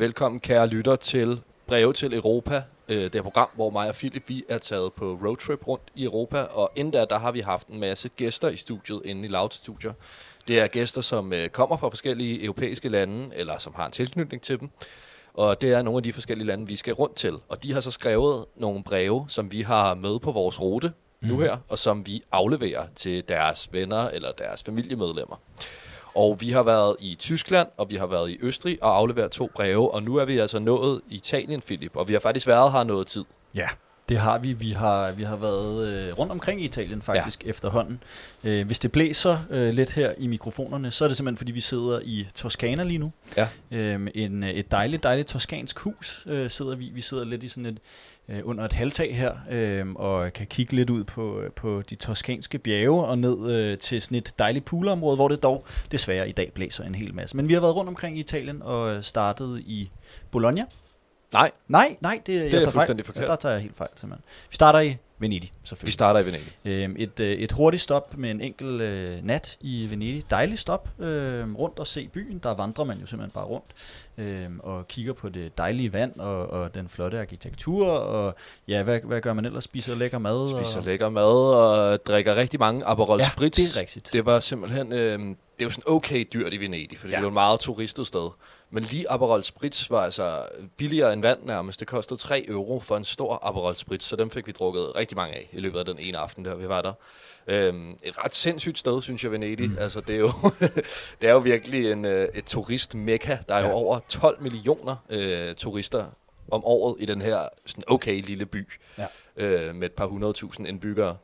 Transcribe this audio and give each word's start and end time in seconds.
Velkommen, 0.00 0.40
kære 0.40 0.66
lytter, 0.66 0.96
til 0.96 1.40
Breve 1.66 1.92
til 1.92 2.14
Europa. 2.14 2.62
Øh, 2.88 3.02
Det 3.02 3.14
er 3.14 3.22
program, 3.22 3.48
hvor 3.54 3.70
mig 3.70 3.88
og 3.88 3.94
Philip 3.94 4.28
vi 4.28 4.44
er 4.48 4.58
taget 4.58 4.92
på 4.92 5.18
roadtrip 5.24 5.68
rundt 5.68 5.82
i 5.94 6.04
Europa. 6.04 6.42
Og 6.42 6.72
inden 6.76 6.92
der, 6.92 7.04
der 7.04 7.18
har 7.18 7.32
vi 7.32 7.40
haft 7.40 7.68
en 7.68 7.80
masse 7.80 8.08
gæster 8.08 8.48
i 8.48 8.56
studiet 8.56 9.02
inde 9.04 9.24
i 9.24 9.28
Loud 9.28 9.50
Studio. 9.50 9.92
Det 10.48 10.60
er 10.60 10.66
gæster, 10.66 11.00
som 11.00 11.32
øh, 11.32 11.48
kommer 11.48 11.76
fra 11.76 11.88
forskellige 11.88 12.44
europæiske 12.44 12.88
lande, 12.88 13.36
eller 13.36 13.58
som 13.58 13.74
har 13.76 13.86
en 13.86 13.92
tilknytning 13.92 14.42
til 14.42 14.60
dem. 14.60 14.70
Og 15.34 15.60
det 15.60 15.72
er 15.72 15.82
nogle 15.82 15.98
af 15.98 16.02
de 16.02 16.12
forskellige 16.12 16.46
lande, 16.46 16.66
vi 16.66 16.76
skal 16.76 16.94
rundt 16.94 17.16
til. 17.16 17.34
Og 17.48 17.62
de 17.62 17.72
har 17.72 17.80
så 17.80 17.90
skrevet 17.90 18.44
nogle 18.56 18.84
breve, 18.84 19.26
som 19.28 19.52
vi 19.52 19.62
har 19.62 19.94
med 19.94 20.18
på 20.18 20.32
vores 20.32 20.60
rute 20.60 20.92
nu 21.20 21.38
her, 21.38 21.56
og 21.68 21.78
som 21.78 22.06
vi 22.06 22.22
afleverer 22.32 22.86
til 22.96 23.28
deres 23.28 23.68
venner 23.72 24.08
eller 24.08 24.32
deres 24.32 24.62
familiemedlemmer. 24.62 25.36
Og 26.14 26.40
vi 26.40 26.50
har 26.50 26.62
været 26.62 26.96
i 27.00 27.14
Tyskland, 27.14 27.68
og 27.76 27.90
vi 27.90 27.96
har 27.96 28.06
været 28.06 28.30
i 28.30 28.38
Østrig 28.40 28.78
og 28.82 28.96
afleveret 28.96 29.30
to 29.30 29.50
breve, 29.54 29.94
og 29.94 30.02
nu 30.02 30.16
er 30.16 30.24
vi 30.24 30.38
altså 30.38 30.58
nået 30.58 31.00
Italien, 31.08 31.60
Philip, 31.60 31.96
og 31.96 32.08
vi 32.08 32.12
har 32.12 32.20
faktisk 32.20 32.46
været 32.46 32.72
her 32.72 32.84
noget 32.84 33.06
tid. 33.06 33.24
Ja, 33.54 33.68
det 34.10 34.18
har 34.18 34.38
vi. 34.38 34.52
Vi 34.52 34.70
har, 34.70 35.12
vi 35.12 35.22
har 35.22 35.36
været 35.36 35.88
øh, 35.88 36.18
rundt 36.18 36.32
omkring 36.32 36.62
i 36.62 36.64
Italien 36.64 37.02
faktisk 37.02 37.44
ja. 37.44 37.50
efterhånden. 37.50 38.02
Øh, 38.44 38.66
hvis 38.66 38.78
det 38.78 38.92
blæser 38.92 39.38
øh, 39.50 39.74
lidt 39.74 39.92
her 39.92 40.12
i 40.18 40.26
mikrofonerne, 40.26 40.90
så 40.90 41.04
er 41.04 41.08
det 41.08 41.16
simpelthen 41.16 41.36
fordi, 41.36 41.52
vi 41.52 41.60
sidder 41.60 42.00
i 42.02 42.26
Toskana 42.34 42.82
lige 42.82 42.98
nu. 42.98 43.12
Ja. 43.36 43.48
Øh, 43.70 44.08
en, 44.14 44.42
et 44.42 44.70
dejligt, 44.70 45.02
dejligt 45.02 45.28
toskansk 45.28 45.78
hus 45.78 46.26
øh, 46.26 46.50
sidder 46.50 46.76
vi. 46.76 46.90
Vi 46.94 47.00
sidder 47.00 47.24
lidt 47.24 47.42
i 47.42 47.48
sådan 47.48 47.66
et, 47.66 47.78
øh, 48.28 48.40
under 48.44 48.64
et 48.64 48.72
halvtag 48.72 49.16
her, 49.16 49.32
øh, 49.50 49.84
og 49.94 50.32
kan 50.32 50.46
kigge 50.46 50.76
lidt 50.76 50.90
ud 50.90 51.04
på, 51.04 51.40
øh, 51.40 51.50
på 51.52 51.82
de 51.90 51.94
toskanske 51.94 52.58
bjerge 52.58 53.04
og 53.04 53.18
ned 53.18 53.52
øh, 53.52 53.78
til 53.78 54.02
sådan 54.02 54.18
et 54.18 54.34
dejligt 54.38 54.64
poolområde, 54.64 55.16
hvor 55.16 55.28
det 55.28 55.42
dog 55.42 55.64
desværre 55.92 56.28
i 56.28 56.32
dag 56.32 56.52
blæser 56.54 56.84
en 56.84 56.94
hel 56.94 57.14
masse. 57.14 57.36
Men 57.36 57.48
vi 57.48 57.54
har 57.54 57.60
været 57.60 57.76
rundt 57.76 57.88
omkring 57.88 58.16
i 58.16 58.20
Italien 58.20 58.62
og 58.62 58.94
øh, 58.94 59.02
startet 59.02 59.60
i 59.66 59.90
Bologna. 60.30 60.64
Nej, 61.32 61.50
Nej, 61.68 61.96
nej, 62.00 62.20
det, 62.26 62.34
jeg 62.34 62.44
er 62.46 62.50
tager 62.50 62.62
fejl. 62.62 62.72
fuldstændig 62.72 63.06
forkert. 63.06 63.22
Ja, 63.22 63.28
der 63.28 63.36
tager 63.36 63.52
jeg 63.52 63.62
helt 63.62 63.76
fejl, 63.76 63.90
simpelthen. 63.96 64.24
Vi 64.50 64.54
starter 64.54 64.80
i 64.80 64.96
Venedig, 65.18 65.50
vi 65.52 65.58
selvfølgelig. 65.68 65.92
starter 65.92 66.20
i 66.20 66.26
Venedig. 66.26 66.52
Øhm, 66.64 66.96
et, 66.98 67.20
øh, 67.20 67.30
et 67.32 67.52
hurtigt 67.52 67.82
stop 67.82 68.16
med 68.16 68.30
en 68.30 68.40
enkel 68.40 68.80
øh, 68.80 69.24
nat 69.24 69.56
i 69.60 69.86
Venedig. 69.90 70.24
Dejligt 70.30 70.60
stop. 70.60 70.88
Øh, 70.98 71.54
rundt 71.54 71.78
og 71.78 71.86
se 71.86 72.08
byen. 72.08 72.38
Der 72.38 72.54
vandrer 72.54 72.84
man 72.84 72.98
jo 72.98 73.06
simpelthen 73.06 73.30
bare 73.34 73.44
rundt. 73.44 73.66
Øh, 74.18 74.46
og 74.58 74.88
kigger 74.88 75.12
på 75.12 75.28
det 75.28 75.58
dejlige 75.58 75.92
vand 75.92 76.20
og, 76.20 76.46
og 76.50 76.74
den 76.74 76.88
flotte 76.88 77.20
arkitektur. 77.20 77.86
Og 77.88 78.34
ja, 78.68 78.82
hvad, 78.82 79.00
hvad 79.04 79.20
gør 79.20 79.32
man 79.32 79.44
ellers? 79.44 79.64
Spiser 79.64 79.94
lækker 79.94 80.18
mad? 80.18 80.60
Spiser 80.62 80.78
og, 80.78 80.84
lækker 80.84 81.08
mad 81.08 81.54
og 81.54 82.06
drikker 82.06 82.36
rigtig 82.36 82.60
mange 82.60 82.84
Aperol 82.84 83.18
Ja, 83.18 83.24
Spritz. 83.30 83.56
det 83.56 83.76
er 83.76 83.80
rigtigt. 83.80 84.10
Det 84.12 84.26
var 84.26 84.40
simpelthen, 84.40 84.92
øh, 84.92 85.18
det 85.60 85.64
er 85.64 85.66
jo 85.66 85.70
sådan 85.70 85.92
okay 85.92 86.24
dyrt 86.32 86.52
i 86.54 86.56
Venedig, 86.60 86.98
fordi 86.98 87.10
ja. 87.10 87.16
Det 87.16 87.20
er 87.20 87.22
jo 87.22 87.28
et 87.28 87.32
meget 87.34 87.60
turistet 87.60 88.06
sted. 88.06 88.30
Men 88.70 88.82
lige 88.82 89.10
Aperol 89.10 89.44
Spritz 89.44 89.90
var 89.90 90.00
altså 90.04 90.46
billigere 90.76 91.12
end 91.12 91.22
vand 91.22 91.38
nærmest. 91.44 91.80
Det 91.80 91.88
kostede 91.88 92.20
3 92.20 92.44
euro 92.48 92.80
for 92.80 92.96
en 92.96 93.04
stor 93.04 93.38
Aperol 93.42 93.74
Spritz, 93.76 94.06
så 94.06 94.16
dem 94.16 94.30
fik 94.30 94.46
vi 94.46 94.52
drukket 94.52 94.96
rigtig 94.96 95.16
mange 95.16 95.34
af 95.34 95.48
i 95.52 95.60
løbet 95.60 95.78
af 95.78 95.84
den 95.84 95.98
ene 95.98 96.18
aften, 96.18 96.44
der 96.44 96.54
vi 96.54 96.68
var 96.68 96.82
der. 96.82 96.92
Øhm, 97.46 97.90
et 98.02 98.24
ret 98.24 98.34
sindssygt 98.34 98.78
sted, 98.78 99.02
synes 99.02 99.24
jeg, 99.24 99.32
Venedig. 99.32 99.70
Mm. 99.70 99.76
Altså, 99.80 100.00
det 100.00 100.14
er 100.14 100.18
jo, 100.18 100.30
det 101.20 101.28
er 101.28 101.32
jo 101.32 101.38
virkelig 101.38 101.92
en, 101.92 102.04
øh, 102.04 102.28
et 102.34 102.44
turistmekka. 102.44 103.38
Der 103.48 103.54
er 103.54 103.58
ja. 103.58 103.64
jo 103.64 103.70
Ja. 103.70 103.74
over 103.74 103.98
12 104.08 104.42
millioner 104.42 104.96
øh, 105.10 105.54
turister 105.54 106.06
om 106.50 106.64
året 106.64 106.96
i 106.98 107.06
den 107.06 107.22
her 107.22 107.48
sådan 107.66 107.84
okay 107.86 108.22
lille 108.22 108.46
by 108.46 108.68
Ja. 108.98 109.06
øh, 109.36 109.74
med 109.74 109.86
et 109.86 109.92
par 109.92 110.06
hundredtusind 110.06 110.68
indbyggere. 110.68 111.16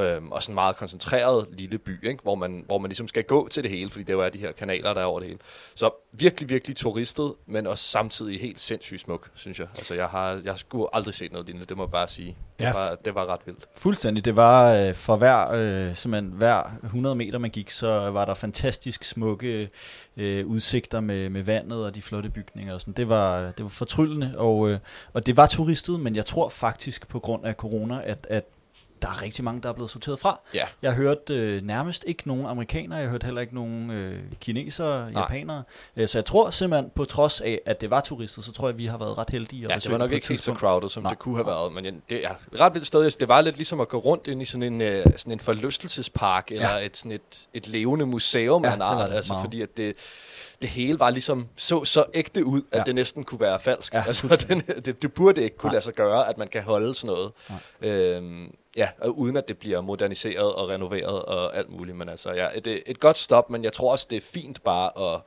Øhm, 0.00 0.32
og 0.32 0.42
sådan 0.42 0.52
en 0.52 0.54
meget 0.54 0.76
koncentreret 0.76 1.46
lille 1.52 1.78
by, 1.78 2.08
ikke? 2.08 2.22
Hvor, 2.22 2.34
man, 2.34 2.64
hvor 2.66 2.78
man 2.78 2.88
ligesom 2.88 3.08
skal 3.08 3.24
gå 3.24 3.48
til 3.48 3.62
det 3.62 3.70
hele, 3.70 3.90
fordi 3.90 4.04
det 4.04 4.12
jo 4.12 4.20
er 4.20 4.28
de 4.28 4.38
her 4.38 4.52
kanaler, 4.52 4.94
der 4.94 5.00
er 5.00 5.04
over 5.04 5.20
det 5.20 5.28
hele. 5.28 5.38
Så 5.74 5.90
virkelig, 6.12 6.48
virkelig 6.48 6.76
turistet, 6.76 7.34
men 7.46 7.66
også 7.66 7.84
samtidig 7.84 8.40
helt 8.40 8.60
sindssygt 8.60 9.00
smuk, 9.00 9.30
synes 9.34 9.58
jeg. 9.58 9.66
Altså, 9.76 9.94
jeg 9.94 10.06
har, 10.06 10.40
jeg 10.44 10.52
har 10.52 10.56
sgu 10.56 10.88
aldrig 10.92 11.14
set 11.14 11.32
noget 11.32 11.46
lignende, 11.46 11.66
det 11.66 11.76
må 11.76 11.82
jeg 11.82 11.90
bare 11.90 12.08
sige. 12.08 12.36
Det, 12.58 12.64
Ja. 12.64 12.72
var, 12.72 12.94
det 13.04 13.14
var 13.14 13.26
ret 13.26 13.40
vildt. 13.46 13.68
Fuldstændig. 13.76 14.24
Det 14.24 14.36
var 14.36 14.72
øh, 14.72 14.94
for 14.94 15.16
hver, 15.16 15.50
øh, 15.52 15.94
simpelthen 15.96 16.32
hver 16.32 16.62
100 16.84 17.16
meter 17.16 17.38
man 17.38 17.50
gik, 17.50 17.70
så 17.70 18.10
var 18.10 18.24
der 18.24 18.34
fantastisk 18.34 19.04
smukke 19.04 19.68
øh, 20.16 20.46
udsigter 20.46 21.00
med, 21.00 21.28
med 21.30 21.42
vandet 21.42 21.84
og 21.84 21.94
de 21.94 22.02
flotte 22.02 22.30
bygninger 22.30 22.74
og 22.74 22.80
sådan. 22.80 22.94
Det 22.94 23.08
var, 23.08 23.40
det 23.50 23.62
var 23.62 23.68
fortryllende, 23.68 24.34
og, 24.36 24.68
øh, 24.70 24.78
og 25.12 25.26
det 25.26 25.36
var 25.36 25.46
turistet, 25.46 26.00
men 26.00 26.16
jeg 26.16 26.26
tror 26.26 26.48
faktisk 26.48 27.08
på 27.08 27.18
grund 27.18 27.44
af 27.44 27.54
corona, 27.54 28.00
at, 28.04 28.26
at 28.30 28.44
der 29.02 29.08
er 29.08 29.22
rigtig 29.22 29.44
mange, 29.44 29.62
der 29.62 29.68
er 29.68 29.72
blevet 29.72 29.90
sorteret 29.90 30.18
fra. 30.18 30.40
Ja. 30.54 30.64
Jeg 30.82 30.90
har 30.90 30.96
hørt 30.96 31.30
øh, 31.30 31.62
nærmest 31.62 32.04
ikke 32.06 32.22
nogen 32.28 32.46
amerikanere, 32.46 32.98
jeg 32.98 33.06
har 33.06 33.10
hørt 33.10 33.22
heller 33.22 33.40
ikke 33.40 33.54
nogen 33.54 33.90
øh, 33.90 34.20
kinesere, 34.40 35.12
Nej. 35.12 35.22
japanere. 35.22 35.62
Øh, 35.96 36.08
så 36.08 36.18
jeg 36.18 36.24
tror 36.24 36.50
simpelthen, 36.50 36.90
på 36.94 37.04
trods 37.04 37.40
af, 37.40 37.60
at 37.66 37.80
det 37.80 37.90
var 37.90 38.00
turistet, 38.00 38.44
så 38.44 38.52
tror 38.52 38.68
jeg, 38.68 38.78
vi 38.78 38.86
har 38.86 38.98
været 38.98 39.18
ret 39.18 39.30
heldige. 39.30 39.64
at 39.64 39.70
Ja, 39.70 39.76
det 39.78 39.90
var 39.92 39.98
nok 39.98 40.12
ikke 40.12 40.28
helt 40.28 40.42
så 40.42 40.54
crowded, 40.54 40.88
som 40.88 41.02
Nej. 41.02 41.10
det 41.10 41.18
kunne 41.18 41.36
have 41.36 41.46
været. 41.46 41.72
Men 41.72 41.84
det 42.10 42.24
er 42.26 42.30
et 42.52 42.60
ret 42.60 42.74
vildt 42.74 42.86
sted. 42.86 43.04
Altså, 43.04 43.16
Det 43.20 43.28
var 43.28 43.40
lidt 43.40 43.56
ligesom 43.56 43.80
at 43.80 43.88
gå 43.88 43.98
rundt 43.98 44.26
ind 44.26 44.42
i 44.42 44.44
sådan 44.44 44.62
en, 44.62 44.80
øh, 44.80 45.04
sådan 45.16 45.32
en 45.32 45.40
forlystelsespark, 45.40 46.50
eller 46.50 46.76
Ja. 46.78 46.84
et, 46.86 46.96
sådan 46.96 47.12
et, 47.12 47.46
et 47.54 47.68
levende 47.68 48.06
museum 48.06 48.64
Ja, 48.64 48.70
af 48.70 48.74
en 48.74 48.82
art. 48.82 49.12
Altså, 49.12 49.32
meget. 49.32 49.44
fordi 49.44 49.62
at 49.62 49.76
det, 49.76 49.96
det 50.62 50.68
hele 50.70 51.00
var 51.00 51.10
ligesom 51.10 51.46
så, 51.56 51.84
så 51.84 52.04
ægte 52.14 52.44
ud, 52.44 52.62
at 52.72 52.78
Ja. 52.78 52.82
det 52.84 52.94
næsten 52.94 53.24
kunne 53.24 53.40
være 53.40 53.58
falsk. 53.60 53.94
Ja, 53.94 54.04
altså, 54.06 54.44
den, 54.48 54.60
det, 54.84 55.02
det 55.02 55.12
burde 55.12 55.42
ikke 55.42 55.56
kunne 55.56 55.68
Nej. 55.68 55.72
lade 55.72 55.84
sig 55.84 55.94
gøre, 55.94 56.28
at 56.28 56.38
man 56.38 56.48
kan 56.48 56.62
holde 56.62 56.94
sådan 56.94 57.16
noget. 57.16 57.32
Øhm, 57.82 58.54
ja, 58.76 58.88
og 58.98 59.18
uden 59.18 59.36
at 59.36 59.48
det 59.48 59.58
bliver 59.58 59.80
moderniseret 59.80 60.54
og 60.54 60.68
renoveret 60.68 61.22
og 61.22 61.56
alt 61.56 61.70
muligt. 61.70 61.96
Men 61.96 62.08
altså, 62.08 62.32
ja, 62.32 62.48
et, 62.54 62.82
et 62.86 63.00
godt 63.00 63.18
stop, 63.18 63.50
men 63.50 63.64
jeg 63.64 63.72
tror 63.72 63.92
også, 63.92 64.06
det 64.10 64.16
er 64.16 64.26
fint 64.32 64.62
bare 64.62 65.14
at, 65.14 65.20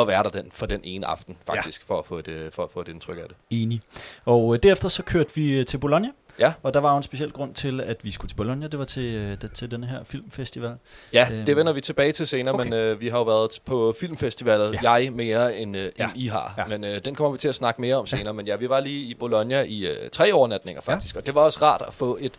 at 0.00 0.08
være 0.08 0.22
der 0.22 0.28
den, 0.28 0.50
for 0.52 0.66
den 0.66 0.80
ene 0.84 1.06
aften, 1.06 1.36
faktisk, 1.46 1.82
ja. 1.88 1.94
for, 1.94 1.98
at 1.98 2.06
få 2.06 2.18
et, 2.18 2.28
øh, 2.28 2.52
for 2.52 2.64
at 2.64 2.70
få 2.70 2.80
et 2.80 2.88
indtryk 2.88 3.18
af 3.18 3.28
det. 3.28 3.36
Enig. 3.50 3.80
Og 4.24 4.54
øh, 4.54 4.62
derefter 4.62 4.88
så 4.88 5.02
kørte 5.02 5.34
vi 5.34 5.58
øh, 5.58 5.66
til 5.66 5.78
Bologna. 5.78 6.08
Ja. 6.38 6.52
Og 6.62 6.74
der 6.74 6.80
var 6.80 6.90
jo 6.90 6.96
en 6.96 7.02
speciel 7.02 7.32
grund 7.32 7.54
til, 7.54 7.80
at 7.80 7.96
vi 8.04 8.10
skulle 8.10 8.30
til 8.30 8.36
Bologna. 8.36 8.66
Det 8.66 8.78
var 8.78 8.84
til, 8.84 9.14
øh, 9.44 9.50
til 9.54 9.70
den 9.70 9.84
her 9.84 10.04
filmfestival. 10.04 10.76
Ja, 11.12 11.28
Øhm, 11.32 11.44
det 11.46 11.56
vender 11.56 11.72
vi 11.72 11.80
tilbage 11.80 12.12
til 12.12 12.26
senere, 12.26 12.54
okay. 12.54 12.64
men 12.64 12.72
øh, 12.72 13.00
vi 13.00 13.08
har 13.08 13.18
jo 13.18 13.24
været 13.24 13.60
på 13.64 13.94
filmfestivalet, 14.00 14.72
ja. 14.74 14.78
Ja. 14.82 14.92
jeg 14.92 15.12
mere 15.12 15.56
end, 15.56 15.76
øh, 15.76 15.90
Ja. 15.98 16.04
end 16.04 16.12
I 16.16 16.26
har. 16.26 16.54
Ja. 16.56 16.62
Ja. 16.62 16.68
Men 16.68 16.84
øh, 16.84 17.04
den 17.04 17.14
kommer 17.14 17.32
vi 17.32 17.38
til 17.38 17.48
at 17.48 17.54
snakke 17.54 17.80
mere 17.80 17.96
om 17.96 18.06
senere. 18.06 18.34
Men 18.34 18.46
ja, 18.46 18.56
vi 18.56 18.68
var 18.68 18.80
lige 18.80 19.04
i 19.10 19.14
Bologna 19.14 19.62
i 19.62 19.86
øh, 19.86 20.10
tre 20.10 20.32
overnatninger 20.32 20.82
faktisk, 20.82 21.14
ja. 21.14 21.20
og 21.20 21.26
det 21.26 21.34
var 21.34 21.40
også 21.40 21.58
rart 21.62 21.82
at 21.88 21.94
få 21.94 22.18
et, 22.20 22.32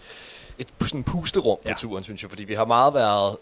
et 0.60 0.68
sådan 0.82 1.04
pusterum 1.04 1.58
på 1.64 1.70
Ja. 1.70 1.74
turen, 1.78 2.04
synes 2.04 2.22
jeg, 2.22 2.30
fordi 2.30 2.44
vi 2.44 2.54
har 2.54 2.66
meget 2.66 2.94
været 2.94 3.36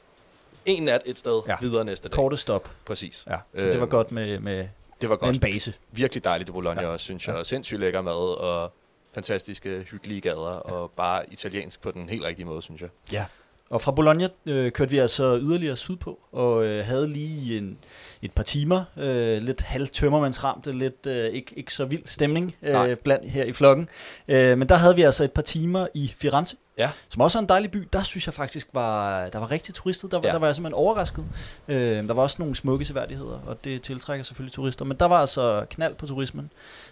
en 0.66 0.84
nat 0.84 1.02
et 1.06 1.20
sted, 1.20 1.42
ja. 1.48 1.52
Ja. 1.52 1.58
videre 1.62 1.86
næste 1.86 2.10
dag. 2.10 2.16
Korte 2.16 2.38
stop. 2.38 2.70
Præcis. 2.86 3.24
Ja, 3.30 3.38
så 3.60 3.66
det 3.66 3.74
var 3.76 3.82
Øhm, 3.82 3.90
godt 3.90 4.12
med, 4.12 4.40
med, 4.40 4.68
Det 5.02 5.10
var 5.10 5.16
godt. 5.16 5.36
en 5.36 5.40
base. 5.42 5.74
Virkelig 5.92 6.24
dejligt 6.24 6.50
i 6.50 6.52
Bologna 6.52 6.82
ja. 6.82 6.88
Ja. 6.88 6.94
også, 6.94 7.04
synes 7.04 7.28
jeg. 7.28 7.36
Ja. 7.36 7.44
Sindssygt 7.44 7.80
lækker 7.80 8.02
mad 8.02 8.14
og 8.40 8.74
fantastiske, 9.16 9.86
hyggelige 9.92 10.22
gader, 10.22 10.62
ja. 10.68 10.72
og 10.74 10.92
bare 10.92 11.24
italiensk 11.32 11.82
på 11.82 11.92
den 11.92 12.10
helt 12.10 12.24
rigtige 12.24 12.46
måde, 12.46 12.62
synes 12.62 12.82
jeg. 12.82 12.90
Ja. 13.12 13.26
Og 13.70 13.82
fra 13.82 13.92
Bologna 13.92 14.28
øh, 14.46 14.72
kørte 14.72 14.92
vi 14.92 14.98
altså 14.98 15.40
yderligere 15.42 15.76
sydpå, 15.76 16.20
og 16.32 16.66
øh, 16.66 16.86
havde 16.86 17.08
lige 17.08 17.58
en, 17.58 17.78
et 18.22 18.32
par 18.32 18.44
timer, 18.44 18.84
øh, 18.98 19.42
lidt 19.42 19.62
halvtømmermandsramte, 19.62 20.72
lidt 20.72 21.08
øh, 21.08 21.26
ikke, 21.26 21.54
ikke 21.58 21.74
så 21.74 21.86
vild 21.86 22.02
stemning 22.06 22.56
Nej. 22.62 22.92
øh, 22.92 22.98
blandt 22.98 23.30
her 23.30 23.44
i 23.44 23.54
flokken. 23.54 23.90
Øh, 24.28 24.58
men 24.58 24.70
der 24.70 24.76
havde 24.76 24.96
vi 24.96 25.02
altså 25.02 25.24
et 25.24 25.32
par 25.32 25.42
timer 25.42 25.88
i 25.94 26.14
Firenze, 26.18 26.56
Ja. 26.78 26.90
som 27.10 27.22
også 27.22 27.38
er 27.38 27.42
en 27.42 27.50
dejlig 27.50 27.72
by. 27.72 27.88
Der 27.94 28.04
synes 28.04 28.26
jeg 28.28 28.34
faktisk, 28.34 28.68
var, 28.74 29.26
der 29.30 29.40
var 29.40 29.52
rigtig 29.52 29.74
turistet. 29.74 30.12
Der 30.12 30.18
var, 30.18 30.28
Ja. 30.28 30.32
der 30.34 30.40
var 30.40 30.48
jeg 30.48 30.56
simpelthen 30.56 30.74
overrasket. 30.74 31.26
Øh, 31.68 31.78
der 32.08 32.14
var 32.14 32.22
også 32.24 32.36
nogle 32.40 32.56
smukke 32.56 32.86
seværdigheder, 32.86 33.40
og 33.48 33.64
det 33.64 33.82
tiltrækker 33.82 34.24
selvfølgelig 34.24 34.54
turister. 34.54 34.86
Men 34.86 34.98
der 34.98 35.06
var 35.06 35.20
altså 35.22 35.66
knald 35.70 35.96
på 35.96 36.06
turismen. 36.08 36.52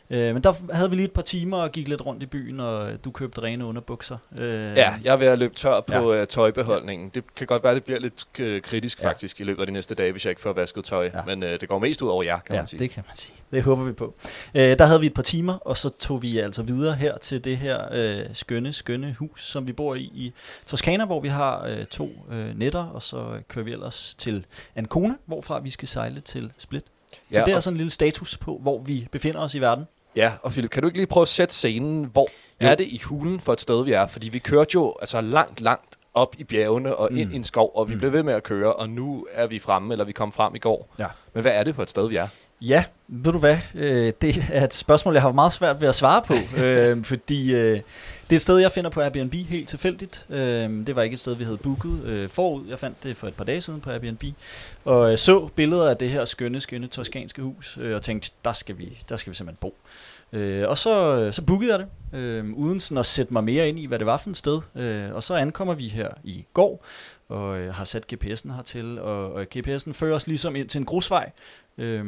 Øh, 0.09 0.33
men 0.33 0.43
der 0.43 0.53
havde 0.73 0.89
vi 0.89 0.95
lige 0.95 1.05
et 1.05 1.11
par 1.11 1.21
timer 1.21 1.57
og 1.57 1.71
gik 1.71 1.87
lidt 1.87 2.05
rundt 2.05 2.23
i 2.23 2.25
byen, 2.25 2.59
og 2.59 2.89
du 3.05 3.11
købte 3.11 3.41
rene 3.41 3.65
underbukser. 3.65 4.17
Øh, 4.37 4.53
Ja, 4.53 4.93
jeg 5.03 5.13
er 5.13 5.17
ved 5.17 5.27
at 5.27 5.39
løbe 5.39 5.55
tør 5.55 5.81
på 5.81 6.13
ja. 6.13 6.19
Ja. 6.19 6.25
tøjbeholdningen. 6.25 7.09
Det 7.09 7.23
kan 7.35 7.47
godt 7.47 7.63
være, 7.63 7.75
det 7.75 7.83
bliver 7.83 7.99
lidt 7.99 8.25
øh, 8.39 8.61
kritisk 8.61 9.01
Ja. 9.03 9.09
faktisk 9.09 9.39
i 9.39 9.43
løbet 9.43 9.61
af 9.61 9.67
de 9.67 9.73
næste 9.73 9.95
dage, 9.95 10.11
hvis 10.11 10.25
jeg 10.25 10.29
ikke 10.31 10.41
får 10.41 10.53
vasket 10.53 10.83
tøj. 10.83 11.11
Ja. 11.13 11.21
Men 11.25 11.43
øh, 11.43 11.59
det 11.59 11.69
går 11.69 11.79
mest 11.79 12.01
ud 12.01 12.09
over 12.09 12.23
jer, 12.23 12.39
kan 12.39 12.55
ja, 12.55 12.61
man 12.61 12.67
sige. 12.67 12.79
det 12.79 12.89
kan 12.89 13.03
man 13.07 13.15
sige. 13.15 13.33
Det 13.51 13.63
håber 13.63 13.83
vi 13.83 13.91
på. 13.91 14.15
Øh, 14.55 14.77
der 14.79 14.85
havde 14.85 14.99
vi 14.99 15.05
et 15.05 15.13
par 15.13 15.21
timer, 15.21 15.53
og 15.53 15.77
så 15.77 15.89
tog 15.89 16.21
vi 16.21 16.39
altså 16.39 16.63
videre 16.63 16.93
her 16.95 17.17
til 17.17 17.43
det 17.43 17.57
her 17.57 17.79
øh, 17.91 18.19
skønne, 18.33 18.73
skønne 18.73 19.15
hus, 19.19 19.45
som 19.47 19.67
vi 19.67 19.72
bor 19.73 19.95
i 19.95 19.99
i 20.01 20.33
Toskana, 20.65 21.05
hvor 21.05 21.19
vi 21.19 21.27
har 21.27 21.65
øh, 21.67 21.85
to 21.85 22.09
øh, 22.31 22.57
netter, 22.59 22.83
og 22.85 23.01
så 23.03 23.39
kører 23.47 23.65
vi 23.65 23.71
ellers 23.71 24.15
til 24.17 24.45
Ancona, 24.75 25.13
hvorfra 25.25 25.59
vi 25.59 25.69
skal 25.69 25.87
sejle 25.87 26.19
til 26.21 26.51
Split. 26.57 26.83
Så 26.83 27.17
Ja, 27.31 27.39
det 27.45 27.51
er 27.51 27.55
altså 27.55 27.69
en 27.69 27.77
lille 27.77 27.91
status 27.91 28.37
på, 28.37 28.57
hvor 28.61 28.79
vi 28.81 29.07
befinder 29.11 29.39
os 29.39 29.55
i 29.55 29.59
verden. 29.61 29.85
Ja, 30.15 30.31
og 30.41 30.51
Philip, 30.51 30.69
kan 30.71 30.81
du 30.83 30.87
ikke 30.87 30.97
lige 30.99 31.07
prøve 31.07 31.21
at 31.21 31.27
sætte 31.27 31.53
scenen? 31.53 32.03
Hvor 32.05 32.27
jo. 32.61 32.67
Er 32.67 32.75
det 32.75 32.87
i 32.87 33.01
hulen 33.05 33.39
for 33.39 33.53
et 33.53 33.61
sted, 33.61 33.83
vi 33.83 33.91
er? 33.91 34.07
Fordi 34.07 34.29
vi 34.29 34.39
kørte 34.39 34.71
jo 34.73 34.95
altså 35.01 35.21
langt, 35.21 35.61
langt 35.61 35.95
op 36.13 36.35
i 36.37 36.43
bjergene 36.43 36.95
og 36.95 37.11
ind 37.11 37.27
Mm. 37.27 37.33
i 37.33 37.35
en 37.35 37.43
skov, 37.43 37.71
og 37.75 37.89
vi 37.89 37.93
Mm. 37.93 37.99
blev 37.99 38.13
ved 38.13 38.23
med 38.23 38.33
at 38.33 38.43
køre, 38.43 38.73
og 38.73 38.89
nu 38.89 39.25
er 39.31 39.47
vi 39.47 39.59
fremme, 39.59 39.93
eller 39.93 40.05
vi 40.05 40.11
kom 40.11 40.31
frem 40.31 40.55
i 40.55 40.59
går. 40.59 40.89
Ja. 40.99 41.07
Men 41.33 41.41
hvad 41.41 41.51
er 41.51 41.63
det 41.63 41.75
for 41.75 41.83
et 41.83 41.89
sted, 41.89 42.07
vi 42.09 42.15
er? 42.15 42.27
Ja, 42.67 42.83
ved 43.07 43.31
du 43.31 43.37
hvad? 43.37 43.57
Øh, 43.75 44.13
det 44.21 44.45
er 44.51 44.63
et 44.63 44.73
spørgsmål, 44.73 45.13
jeg 45.13 45.21
har 45.21 45.31
meget 45.31 45.53
svært 45.53 45.81
ved 45.81 45.87
at 45.87 45.95
svare 45.95 46.21
på, 46.21 46.33
øh, 46.63 47.03
fordi 47.03 47.53
øh, 47.53 47.81
det 48.29 48.31
er 48.31 48.35
et 48.35 48.41
sted, 48.41 48.57
jeg 48.57 48.71
finder 48.71 48.89
på 48.89 49.01
Airbnb 49.01 49.33
helt 49.33 49.69
tilfældigt. 49.69 50.25
Øh, 50.29 50.87
det 50.87 50.95
var 50.95 51.01
ikke 51.01 51.13
et 51.13 51.19
sted, 51.19 51.35
vi 51.35 51.43
havde 51.43 51.57
booket 51.57 52.03
øh, 52.05 52.29
forud. 52.29 52.67
Jeg 52.67 52.79
fandt 52.79 53.03
det 53.03 53.17
for 53.17 53.27
et 53.27 53.33
par 53.33 53.43
dage 53.43 53.61
siden 53.61 53.81
på 53.81 53.89
Airbnb, 53.89 54.23
og 54.85 55.11
øh, 55.11 55.17
så 55.17 55.49
billeder 55.55 55.89
af 55.89 55.97
det 55.97 56.09
her 56.09 56.25
skønne, 56.25 56.61
skønne 56.61 56.87
toskanske 56.87 57.41
hus, 57.41 57.77
øh, 57.81 57.95
og 57.95 58.01
tænkte, 58.01 58.31
der 58.45 58.53
skal 58.53 58.77
vi, 58.77 59.03
der 59.09 59.17
skal 59.17 59.31
vi 59.31 59.35
simpelthen 59.35 59.57
bo. 59.61 59.75
Øh, 60.33 60.69
og 60.69 60.77
så, 60.77 61.29
så 61.31 61.41
bookede 61.41 61.71
jeg 61.71 61.79
det, 61.79 62.19
øh, 62.19 62.53
uden 62.53 62.79
sådan 62.79 62.97
at 62.97 63.05
sætte 63.05 63.33
mig 63.33 63.43
mere 63.43 63.69
ind 63.69 63.79
i, 63.79 63.85
hvad 63.85 63.99
det 63.99 64.05
var 64.05 64.17
for 64.17 64.29
et 64.29 64.37
sted. 64.37 64.61
Øh, 64.75 65.13
og 65.13 65.23
så 65.23 65.33
ankommer 65.33 65.73
vi 65.73 65.87
her 65.87 66.09
i 66.23 66.45
går, 66.53 66.85
og 67.29 67.59
øh, 67.59 67.73
har 67.73 67.85
sat 67.85 68.13
GPS'en 68.13 68.53
hertil, 68.53 68.99
og, 68.99 69.33
og 69.33 69.45
GPS'en 69.55 69.91
fører 69.93 70.15
os 70.15 70.27
ligesom 70.27 70.55
ind 70.55 70.69
til 70.69 70.79
en 70.79 70.85
grusvej. 70.85 71.31
Øh, 71.77 72.05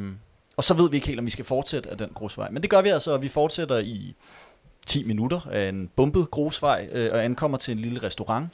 og 0.58 0.64
så 0.64 0.74
ved 0.74 0.90
vi 0.90 0.96
ikke 0.96 1.08
helt, 1.08 1.20
om 1.20 1.26
vi 1.26 1.32
skal 1.32 1.46
fortsætte 1.46 1.90
af 1.90 1.98
den 1.98 2.10
grusvej. 2.14 2.50
Men 2.50 2.62
det 2.62 2.70
gør 2.70 2.82
vi 2.82 2.90
altså, 2.90 3.12
og 3.12 3.22
vi 3.22 3.28
fortsætter 3.28 3.78
i 3.78 4.16
10 4.86 5.04
minutter 5.04 5.42
af 5.52 5.70
en 5.70 5.90
bumpet 5.96 6.32
grusvej, 6.32 6.90
øh, 6.92 7.10
og 7.14 7.26
ankommer 7.26 7.58
til 7.58 7.72
en 7.72 7.80
lille 7.80 8.04
restaurant. 8.04 8.50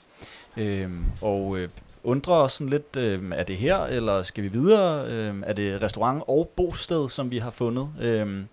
Øh, 0.57 0.89
og 1.21 1.57
øh, 1.57 1.69
undrer 2.03 2.35
os 2.35 2.53
sådan 2.53 2.69
lidt, 2.69 2.97
øh, 2.97 3.31
er 3.35 3.43
det 3.43 3.57
her, 3.57 3.77
eller 3.77 4.23
skal 4.23 4.43
vi 4.43 4.47
videre? 4.47 5.11
Øh, 5.11 5.35
er 5.45 5.53
det 5.53 5.81
restaurant 5.81 6.23
og 6.27 6.51
bosted, 6.55 7.09
som 7.09 7.31
vi 7.31 7.37
har 7.37 7.51
fundet? 7.51 7.89
Øh, 8.01 8.43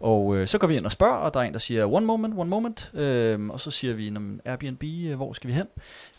og 0.00 0.36
øh, 0.36 0.46
så 0.46 0.58
går 0.58 0.66
vi 0.66 0.76
ind 0.76 0.84
og 0.84 0.92
spørger, 0.92 1.14
og 1.14 1.34
der 1.34 1.40
er 1.40 1.44
en, 1.44 1.52
der 1.52 1.58
siger, 1.58 1.92
one 1.92 2.06
moment, 2.06 2.34
one 2.38 2.50
moment. 2.50 2.90
Øh, 2.94 3.48
og 3.48 3.60
så 3.60 3.70
siger 3.70 3.94
vi, 3.94 4.12
Airbnb, 4.44 4.84
øh, 4.84 5.16
hvor 5.16 5.32
skal 5.32 5.48
vi 5.48 5.54
hen? 5.54 5.66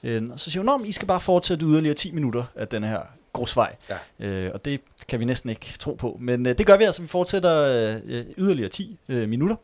Øh, 0.03 0.29
og 0.31 0.39
så 0.39 0.51
siger 0.51 0.77
hun, 0.77 0.85
I 0.85 0.91
skal 0.91 1.07
bare 1.07 1.19
fortsætte 1.19 1.65
yderligere 1.65 1.95
10 1.95 2.11
minutter 2.11 2.43
af 2.55 2.67
den 2.67 2.83
her 2.83 3.01
grusvej. 3.33 3.75
Ja. 3.89 4.27
Øh, 4.27 4.51
og 4.53 4.65
det 4.65 4.81
kan 5.07 5.19
vi 5.19 5.25
næsten 5.25 5.49
ikke 5.49 5.73
tro 5.79 5.93
på. 5.93 6.17
Men 6.21 6.45
øh, 6.45 6.57
det 6.57 6.65
gør 6.65 6.77
vi 6.77 6.83
altså. 6.83 7.01
Vi 7.01 7.07
fortsætter 7.07 7.63
øh, 8.05 8.25
yderligere 8.37 8.69
10 8.69 8.99
øh, 9.09 9.29
minutter 9.29 9.55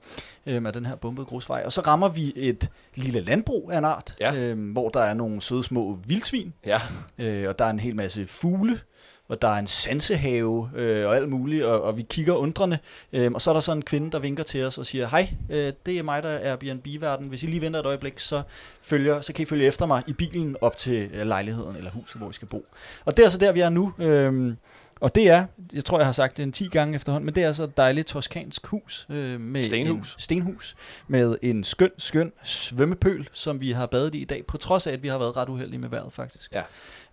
øh, 0.45 0.63
med 0.63 0.71
den 0.71 0.85
her 0.85 0.95
bombede 0.95 1.25
grusvej. 1.25 1.61
Og 1.65 1.73
så 1.73 1.81
rammer 1.81 2.09
vi 2.09 2.33
et 2.35 2.69
lille 2.95 3.21
landbrug 3.21 3.71
af 3.71 3.77
en 3.77 3.85
art, 3.85 4.15
ja. 4.19 4.35
øh, 4.35 4.71
hvor 4.71 4.89
der 4.89 4.99
er 4.99 5.13
nogle 5.13 5.41
søde 5.41 5.63
små 5.63 5.99
vildsvin. 6.05 6.53
Ja. 6.65 6.81
Øh, 7.17 7.49
og 7.49 7.59
der 7.59 7.65
er 7.65 7.69
en 7.69 7.79
hel 7.79 7.95
masse 7.95 8.27
fugle 8.27 8.79
og 9.27 9.41
der 9.41 9.47
er 9.47 9.59
en 9.59 9.67
sansehave 9.67 10.69
øh, 10.75 11.07
og 11.07 11.15
alt 11.15 11.29
muligt, 11.29 11.63
og, 11.63 11.81
og 11.81 11.97
vi 11.97 12.05
kigger 12.09 12.33
undrende, 12.33 12.77
øh, 13.13 13.31
og 13.31 13.41
så 13.41 13.49
er 13.49 13.53
der 13.53 13.61
så 13.61 13.71
en 13.71 13.81
kvinde, 13.81 14.11
der 14.11 14.19
vinker 14.19 14.43
til 14.43 14.65
os 14.65 14.77
og 14.77 14.85
siger, 14.85 15.07
hej, 15.07 15.29
øh, 15.49 15.73
det 15.85 15.97
er 15.99 16.03
mig, 16.03 16.23
der 16.23 16.29
er 16.29 16.51
Airbnb-verden. 16.51 17.27
Hvis 17.27 17.43
I 17.43 17.45
lige 17.45 17.61
venter 17.61 17.79
et 17.79 17.85
øjeblik, 17.85 18.19
så, 18.19 18.43
følger, 18.81 19.21
så 19.21 19.33
kan 19.33 19.43
I 19.43 19.45
følge 19.45 19.65
efter 19.65 19.85
mig 19.85 20.03
i 20.07 20.13
bilen 20.13 20.55
op 20.61 20.77
til 20.77 21.09
øh, 21.13 21.27
lejligheden 21.27 21.75
eller 21.75 21.91
huset, 21.91 22.21
hvor 22.21 22.29
I 22.29 22.33
skal 22.33 22.47
bo. 22.47 22.65
Og 23.05 23.17
det 23.17 23.25
er 23.25 23.29
så 23.29 23.37
der, 23.37 23.51
vi 23.51 23.59
er 23.59 23.69
nu. 23.69 23.93
Øh, 23.99 24.55
og 24.99 25.15
det 25.15 25.29
er, 25.29 25.45
jeg 25.73 25.85
tror, 25.85 25.97
jeg 25.97 26.05
har 26.05 26.13
sagt 26.13 26.37
det 26.37 26.43
en 26.43 26.51
10 26.51 26.67
gange 26.67 26.95
efterhånden, 26.95 27.25
men 27.25 27.35
det 27.35 27.43
er 27.43 27.47
altså 27.47 27.63
et 27.63 27.77
dejligt 27.77 28.07
toskansk 28.07 28.67
hus. 28.67 29.05
Øh, 29.09 29.41
med 29.41 29.63
stenhus. 29.63 30.13
En 30.13 30.19
stenhus. 30.19 30.75
Med 31.07 31.35
en 31.41 31.63
skøn, 31.63 31.89
skøn 31.97 32.31
svømmepøl, 32.43 33.29
som 33.31 33.61
vi 33.61 33.71
har 33.71 33.85
badet 33.85 34.15
i 34.15 34.21
i 34.21 34.25
dag, 34.25 34.45
på 34.45 34.57
trods 34.57 34.87
af, 34.87 34.91
at 34.91 35.03
vi 35.03 35.07
har 35.07 35.17
været 35.17 35.37
ret 35.37 35.49
uheldige 35.49 35.79
med 35.79 35.89
vejret 35.89 36.13
faktisk. 36.13 36.51
Ja. 36.53 36.61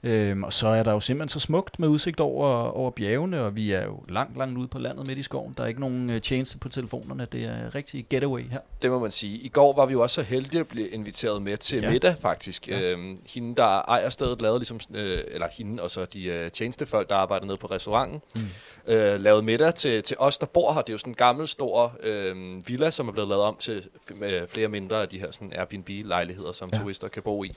Øhm, 0.05 0.45
og 0.45 0.53
så 0.53 0.67
er 0.67 0.83
der 0.83 0.93
jo 0.93 1.01
simpelthen 1.01 1.29
så 1.29 1.41
smukt 1.41 1.79
med 1.79 1.89
udsigt 1.89 2.21
over, 2.21 2.49
over 2.49 2.91
bjergene, 2.91 3.41
og 3.41 3.57
vi 3.57 3.73
er 3.73 3.85
jo 3.85 4.05
langt, 4.09 4.39
langt 4.39 4.59
ude 4.59 4.69
på 4.69 4.79
landet 4.79 5.07
midt 5.07 5.19
i 5.19 5.23
skoven. 5.23 5.55
Der 5.57 5.63
er 5.63 5.67
ikke 5.67 5.81
nogen 5.81 6.11
uh, 6.11 6.19
tjeneste 6.19 6.59
på 6.59 6.69
telefonerne. 6.69 7.27
Det 7.33 7.45
er 7.45 7.75
rigtig 7.75 8.07
getaway 8.11 8.43
her. 8.51 8.59
Det 8.83 8.91
må 8.91 8.99
man 8.99 9.11
sige. 9.11 9.39
I 9.39 9.49
går 9.49 9.75
var 9.75 9.87
vi 9.87 9.93
jo 9.93 10.03
også 10.03 10.15
så 10.15 10.23
heldige 10.23 10.61
at 10.61 10.69
blive 10.69 10.89
inviteret 10.89 11.43
med 11.43 11.57
til 11.57 11.83
ja. 11.83 11.91
middag, 11.91 12.15
faktisk. 12.21 12.69
Ja. 12.69 12.81
Øhm, 12.81 13.17
hende, 13.27 13.55
der 13.57 13.65
ejer 13.65 14.11
stedet, 14.11 14.43
lavede 14.43 14.59
ligesom, 14.59 14.81
øh, 14.95 15.21
eller 15.29 15.49
hende 15.53 15.83
og 15.83 15.91
så 15.91 16.05
de 16.05 16.25
øh, 16.25 16.51
tjenestefolk, 16.51 17.09
der 17.09 17.15
arbejder 17.15 17.47
nede 17.47 17.57
på 17.57 17.67
restauranten, 17.67 18.21
mm. 18.35 18.93
øh, 18.93 19.21
lavede 19.21 19.43
middag 19.43 19.75
til, 19.75 20.03
til 20.03 20.17
os, 20.19 20.39
der 20.39 20.47
bor 20.47 20.73
her. 20.73 20.81
Det 20.81 20.89
er 20.89 20.95
jo 20.95 20.99
sådan 20.99 21.11
en 21.11 21.15
gammel, 21.15 21.49
stor 21.49 21.97
øh, 22.03 22.69
villa, 22.69 22.91
som 22.91 23.09
er 23.09 23.13
blevet 23.13 23.29
lavet 23.29 23.43
om 23.43 23.57
til 23.61 23.89
øh, 24.21 24.49
flere 24.49 24.69
mindre 24.69 25.03
af 25.03 25.09
de 25.09 25.19
her 25.19 25.31
sådan 25.31 25.53
Airbnb-lejligheder, 25.53 26.53
som 26.53 26.71
ja. 26.73 26.79
turister 26.79 27.09
kan 27.09 27.23
bo 27.23 27.45
i. 27.45 27.53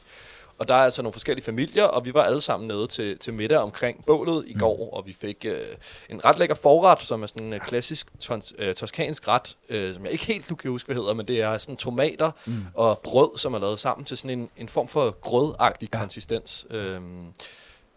Og 0.57 0.68
der 0.68 0.75
er 0.75 0.84
altså 0.84 1.02
nogle 1.02 1.13
forskellige 1.13 1.46
familier, 1.46 1.84
og 1.84 2.06
vi 2.06 2.13
var 2.13 2.24
alle 2.24 2.42
sammen 2.42 2.68
nede 2.68 2.88
til, 2.88 3.18
til 3.18 3.34
middag 3.34 3.57
omkring 3.57 4.06
bålet 4.06 4.44
i 4.48 4.54
mm. 4.54 4.60
går, 4.60 4.94
og 4.94 5.06
vi 5.06 5.16
fik 5.22 5.46
øh, 5.46 5.66
en 6.10 6.25
ret 6.25 6.40
lækker 6.40 6.56
forret, 6.56 7.04
som 7.04 7.24
er 7.24 7.28
sådan 7.28 7.54
en 7.54 7.60
klassisk 7.60 8.19
tons, 8.19 8.54
øh, 8.57 8.75
toskansk 8.75 9.28
ret, 9.28 9.57
øh, 9.69 9.94
som 9.94 10.04
jeg 10.04 10.12
ikke 10.12 10.25
helt 10.25 10.50
nu 10.50 10.56
kan 10.56 10.72
huske, 10.72 10.88
hvad 10.88 10.96
hedder, 10.96 11.13
men 11.13 11.28
det 11.28 11.42
er 11.42 11.57
sådan 11.57 11.78
tomater 11.78 12.31
mm. 12.46 12.66
og 12.74 13.00
brød, 13.00 13.38
som 13.38 13.54
er 13.54 13.60
lavet 13.60 13.80
sammen 13.80 14.06
til 14.06 14.18
sådan 14.18 14.40
en, 14.40 14.50
en 14.57 14.69
form 14.69 14.88
for 14.88 15.12
grødagtig 15.22 15.90
ja. 15.94 16.00
konsistens. 16.00 16.66
Øh, 16.69 17.01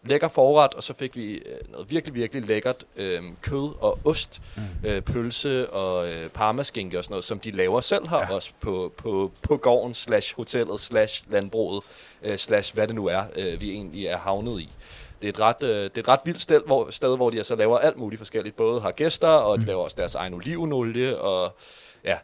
lækker 0.08 0.28
forret, 0.28 0.74
og 0.74 0.82
så 0.82 0.94
fik 0.94 1.16
vi 1.16 1.34
øh, 1.34 1.72
noget 1.72 1.90
virkelig, 1.90 2.14
virkelig 2.14 2.46
lækkert 2.46 2.84
øh, 2.96 3.22
kød 3.40 3.74
og 3.80 3.98
ost, 4.04 4.42
mm. 4.56 4.88
øh, 4.88 5.02
pølse 5.02 5.70
og 5.70 6.08
øh, 6.08 6.28
parmaskinke 6.28 6.98
og 6.98 7.04
sådan 7.04 7.12
noget, 7.12 7.24
som 7.24 7.38
de 7.38 7.50
laver 7.50 7.80
selv 7.80 8.08
her, 8.08 8.18
ja. 8.18 8.34
også 8.34 8.50
på, 8.60 8.92
på, 8.96 9.32
på 9.42 9.56
gården, 9.56 9.94
slash 9.94 10.36
hotellet, 10.36 10.80
slash 10.80 11.24
landbruget, 11.30 11.84
øh, 12.22 12.36
slash 12.36 12.74
hvad 12.74 12.86
det 12.86 12.94
nu 12.94 13.06
er, 13.06 13.22
øh, 13.36 13.60
vi 13.60 13.70
egentlig 13.70 14.06
er 14.06 14.16
havnet 14.16 14.60
i. 14.60 14.68
Det 15.22 15.28
er 15.28 15.32
et 15.32 15.40
ret, 15.40 15.62
øh, 15.62 15.68
det 15.68 15.96
er 15.96 16.00
et 16.00 16.08
ret 16.08 16.20
vildt 16.24 16.40
sted 16.40 16.62
hvor, 16.66 16.90
sted, 16.90 17.16
hvor 17.16 17.30
de 17.30 17.36
altså 17.36 17.56
laver 17.56 17.78
alt 17.78 17.96
muligt 17.96 18.18
forskelligt. 18.18 18.56
Både 18.56 18.80
har 18.80 18.90
gæster, 18.90 19.28
og 19.28 19.56
mm. 19.56 19.60
de 19.60 19.66
laver 19.66 19.84
også 19.84 19.96
deres 19.96 20.14
egen 20.14 20.34
olivenolie, 20.34 21.18
og 21.18 21.56
ja, 22.04 22.16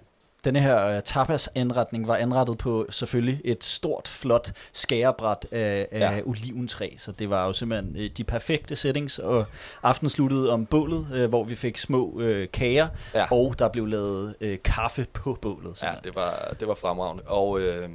denne 0.45 0.61
her 0.61 0.97
uh, 0.97 1.03
tapas-anretning 1.05 2.09
var 2.09 2.17
anrettet 2.17 2.59
på 2.59 2.87
selvfølgelig 2.91 3.41
et 3.45 3.65
stort, 3.65 4.09
flot 4.09 4.53
skærebræt 4.73 5.47
af, 5.53 5.89
af 5.91 6.01
ja. 6.01 6.23
oliventræ, 6.25 6.91
så 6.99 7.13
det 7.13 7.31
var 7.31 7.47
jo 7.47 7.53
simpelthen 7.53 7.97
uh, 7.97 8.03
de 8.17 8.25
perfekte 8.25 8.77
settings, 8.77 9.19
og 9.19 9.47
aften 9.83 10.09
sluttede 10.09 10.53
om 10.53 10.67
bålet, 10.67 11.07
uh, 11.15 11.25
hvor 11.25 11.45
vi 11.45 11.55
fik 11.55 11.79
små 11.79 12.11
uh, 12.11 12.45
kager, 12.53 12.89
ja. 13.15 13.27
og 13.31 13.59
der 13.59 13.69
blev 13.69 13.87
lavet 13.87 14.35
uh, 14.41 14.49
kaffe 14.65 15.07
på 15.13 15.39
bålet. 15.43 15.79
Simpelthen. 15.79 16.05
Ja, 16.05 16.09
det 16.09 16.17
var, 16.17 16.55
det 16.61 16.69
var 16.69 16.75
fremragende. 16.75 17.23
Og... 17.27 17.51
Uh, 17.51 17.91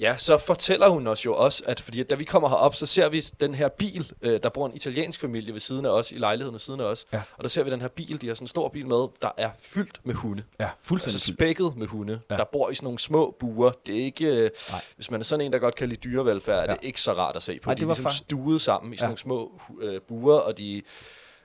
Ja, 0.00 0.16
så 0.16 0.38
fortæller 0.38 0.88
hun 0.88 1.06
os 1.06 1.24
jo 1.24 1.34
også, 1.34 1.62
at 1.66 1.80
fordi 1.80 2.00
at 2.00 2.10
da 2.10 2.14
vi 2.14 2.24
kommer 2.24 2.48
herop, 2.48 2.74
så 2.74 2.86
ser 2.86 3.08
vi 3.08 3.20
den 3.20 3.54
her 3.54 3.68
bil, 3.68 4.12
øh, 4.22 4.40
der 4.42 4.48
bor 4.48 4.66
en 4.66 4.74
italiensk 4.74 5.20
familie 5.20 5.52
ved 5.52 5.60
siden 5.60 5.86
af 5.86 5.90
os, 5.90 6.12
i 6.12 6.14
lejligheden 6.14 6.52
ved 6.52 6.60
siden 6.60 6.80
af 6.80 6.84
os. 6.84 7.06
Ja. 7.12 7.22
Og 7.36 7.44
der 7.44 7.48
ser 7.48 7.62
vi 7.62 7.70
den 7.70 7.80
her 7.80 7.88
bil, 7.88 8.20
de 8.20 8.28
har 8.28 8.34
sådan 8.34 8.44
en 8.44 8.48
stor 8.48 8.68
bil 8.68 8.86
med, 8.86 9.08
der 9.22 9.30
er 9.36 9.50
fyldt 9.58 10.00
med 10.04 10.14
hunde. 10.14 10.42
Ja, 10.60 10.68
fuldstændig 10.80 11.14
Altså 11.14 11.32
spækket 11.32 11.76
med 11.76 11.86
hunde, 11.86 12.20
ja. 12.30 12.36
der 12.36 12.44
bor 12.44 12.70
i 12.70 12.74
sådan 12.74 12.84
nogle 12.84 12.98
små 12.98 13.36
buer. 13.40 13.70
Det 13.86 14.00
er 14.00 14.04
ikke, 14.04 14.44
øh, 14.44 14.50
hvis 14.94 15.10
man 15.10 15.20
er 15.20 15.24
sådan 15.24 15.46
en, 15.46 15.52
der 15.52 15.58
godt 15.58 15.74
kan 15.74 15.88
lide 15.88 16.00
dyrevelfærd, 16.00 16.64
ja. 16.64 16.72
er 16.72 16.76
det 16.76 16.84
ikke 16.84 17.00
så 17.00 17.12
rart 17.12 17.36
at 17.36 17.42
se 17.42 17.58
på. 17.62 17.70
Ej, 17.70 17.74
de 17.74 17.82
er 17.82 17.86
ligesom 17.86 18.10
stuet 18.10 18.60
sammen 18.60 18.92
i 18.92 18.96
sådan 18.96 19.04
ja. 19.04 19.06
nogle 19.06 19.18
små 19.18 19.60
øh, 19.80 20.00
buer, 20.08 20.38
og 20.38 20.58
de 20.58 20.82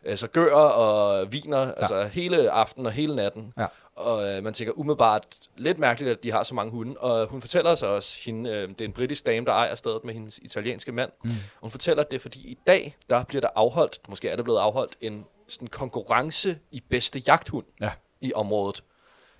altså 0.05 0.27
gør 0.27 0.53
og 0.55 1.31
viner, 1.31 1.61
ja. 1.61 1.71
altså 1.77 2.03
hele 2.03 2.51
aften 2.51 2.85
og 2.85 2.91
hele 2.91 3.15
natten. 3.15 3.53
Ja. 3.57 3.65
Og 4.01 4.29
øh, 4.29 4.43
man 4.43 4.53
tænker 4.53 4.79
umiddelbart 4.79 5.37
lidt 5.57 5.79
mærkeligt, 5.79 6.11
at 6.11 6.23
de 6.23 6.31
har 6.31 6.43
så 6.43 6.55
mange 6.55 6.71
hunde. 6.71 6.97
Og 6.97 7.27
hun 7.27 7.41
fortæller 7.41 7.71
os 7.71 7.83
også, 7.83 8.19
hende, 8.25 8.49
øh, 8.49 8.69
det 8.69 8.81
er 8.81 8.85
en 8.85 8.93
britisk 8.93 9.25
dame, 9.25 9.45
der 9.45 9.51
ejer 9.51 9.75
stedet 9.75 10.03
med 10.03 10.13
hendes 10.13 10.39
italienske 10.41 10.91
mand. 10.91 11.11
Mm. 11.23 11.29
Og 11.29 11.61
hun 11.61 11.71
fortæller, 11.71 12.03
at 12.03 12.11
det 12.11 12.21
fordi 12.21 12.39
i 12.39 12.57
dag, 12.67 12.95
der 13.09 13.23
bliver 13.23 13.41
der 13.41 13.49
afholdt, 13.55 14.09
måske 14.09 14.29
er 14.29 14.35
der 14.35 14.43
blevet 14.43 14.59
afholdt, 14.59 14.95
en 15.01 15.25
sådan 15.47 15.67
konkurrence 15.67 16.57
i 16.71 16.83
bedste 16.89 17.19
jagthund 17.27 17.65
ja. 17.81 17.91
i 18.21 18.33
området. 18.33 18.83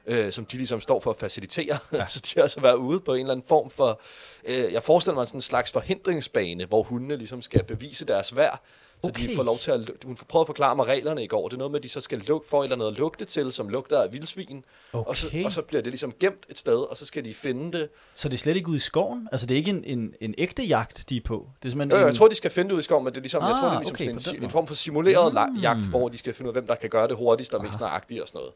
Øh, 0.08 0.32
som 0.32 0.46
de 0.46 0.58
ligesom 0.58 0.82
står 0.82 1.00
for 1.00 1.12
at 1.12 1.18
facilitere. 1.18 1.77
Ja. 1.91 2.08
så 2.13 2.20
de 2.20 2.34
har 2.36 2.41
altså 2.41 2.60
været 2.60 2.75
ude 2.75 3.00
på 3.00 3.13
en 3.13 3.20
eller 3.20 3.32
anden 3.32 3.46
form 3.48 3.70
for, 3.70 4.01
øh, 4.44 4.74
jeg 4.74 4.84
forestiller 4.84 5.15
mig 5.15 5.27
sådan 5.27 5.38
en 5.38 5.41
slags 5.41 5.72
forhindringsbane, 5.72 6.65
hvor 6.65 6.84
hundene 6.84 7.15
ligesom 7.15 7.41
skal 7.41 7.63
bevise 7.63 8.06
deres 8.06 8.36
værd 8.36 8.62
så 8.90 8.90
okay. 9.03 9.29
de 9.29 9.36
får 9.36 9.43
lov 9.43 9.58
til 9.58 9.72
at... 9.72 9.91
Hun 10.05 10.15
prøvet 10.15 10.43
at 10.43 10.48
forklare 10.48 10.75
mig 10.75 10.86
reglerne 10.86 11.24
i 11.24 11.27
går. 11.27 11.48
Det 11.48 11.53
er 11.53 11.58
noget 11.58 11.72
med, 11.72 11.79
at 11.79 11.84
de 11.84 11.89
så 11.89 12.01
skal 12.01 12.20
luk, 12.20 12.46
få 12.46 12.63
eller 12.63 12.75
noget 12.75 12.91
at 12.91 12.98
lugte 12.98 13.25
til, 13.25 13.51
som 13.51 13.70
lugter 13.70 14.01
af 14.01 14.13
vildsvin. 14.13 14.63
Okay. 14.93 15.10
Og, 15.10 15.17
så, 15.17 15.27
og 15.46 15.51
så 15.51 15.62
bliver 15.62 15.81
det 15.81 15.91
ligesom 15.91 16.13
gemt 16.20 16.46
et 16.50 16.58
sted, 16.58 16.77
og 16.77 16.98
så 16.98 17.05
skal 17.05 17.25
de 17.25 17.34
finde 17.34 17.77
det. 17.77 17.89
Så 18.13 18.29
det 18.29 18.34
er 18.34 18.38
slet 18.39 18.55
ikke 18.55 18.70
ude 18.70 18.77
i 18.77 18.79
skoven? 18.79 19.27
Altså 19.31 19.48
det 19.48 19.55
er 19.55 19.58
ikke 19.58 19.72
en, 19.72 19.84
en, 19.84 20.13
en 20.22 20.36
ægte 20.38 20.63
jagt, 20.63 21.10
de 21.10 21.17
er 21.17 21.22
på? 21.25 21.48
Det 21.63 21.74
er 21.74 21.86
jo, 21.86 21.98
jo, 21.98 22.05
jeg 22.05 22.15
tror, 22.15 22.27
de 22.27 22.36
skal 22.36 22.51
finde 22.51 22.67
det 22.67 22.74
ude 22.74 22.79
i 22.79 22.84
skoven, 22.84 23.03
men 23.03 23.13
det 23.13 23.17
er 23.17 23.22
ligesom, 23.22 23.43
ah, 23.43 23.50
jeg 23.50 23.58
tror, 23.60 23.67
det 23.67 23.75
er 23.75 23.79
ligesom 23.79 23.96
okay, 23.96 24.17
sådan 24.17 24.39
en, 24.39 24.43
en, 24.43 24.50
form 24.50 24.67
for 24.67 24.75
simuleret 24.75 25.34
mm. 25.34 25.60
jagt, 25.60 25.79
hvor 25.89 26.10
de 26.10 26.17
skal 26.17 26.34
finde 26.34 26.51
ud 26.51 26.55
af, 26.55 26.62
hvem 26.62 26.67
der 26.67 26.75
kan 26.75 26.89
gøre 26.89 27.08
det 27.08 27.15
hurtigst 27.15 27.53
og 27.53 27.63
mest 27.63 27.79
nøjagtigt 27.79 28.22
og 28.22 28.27
sådan 28.27 28.41
noget. 28.41 28.53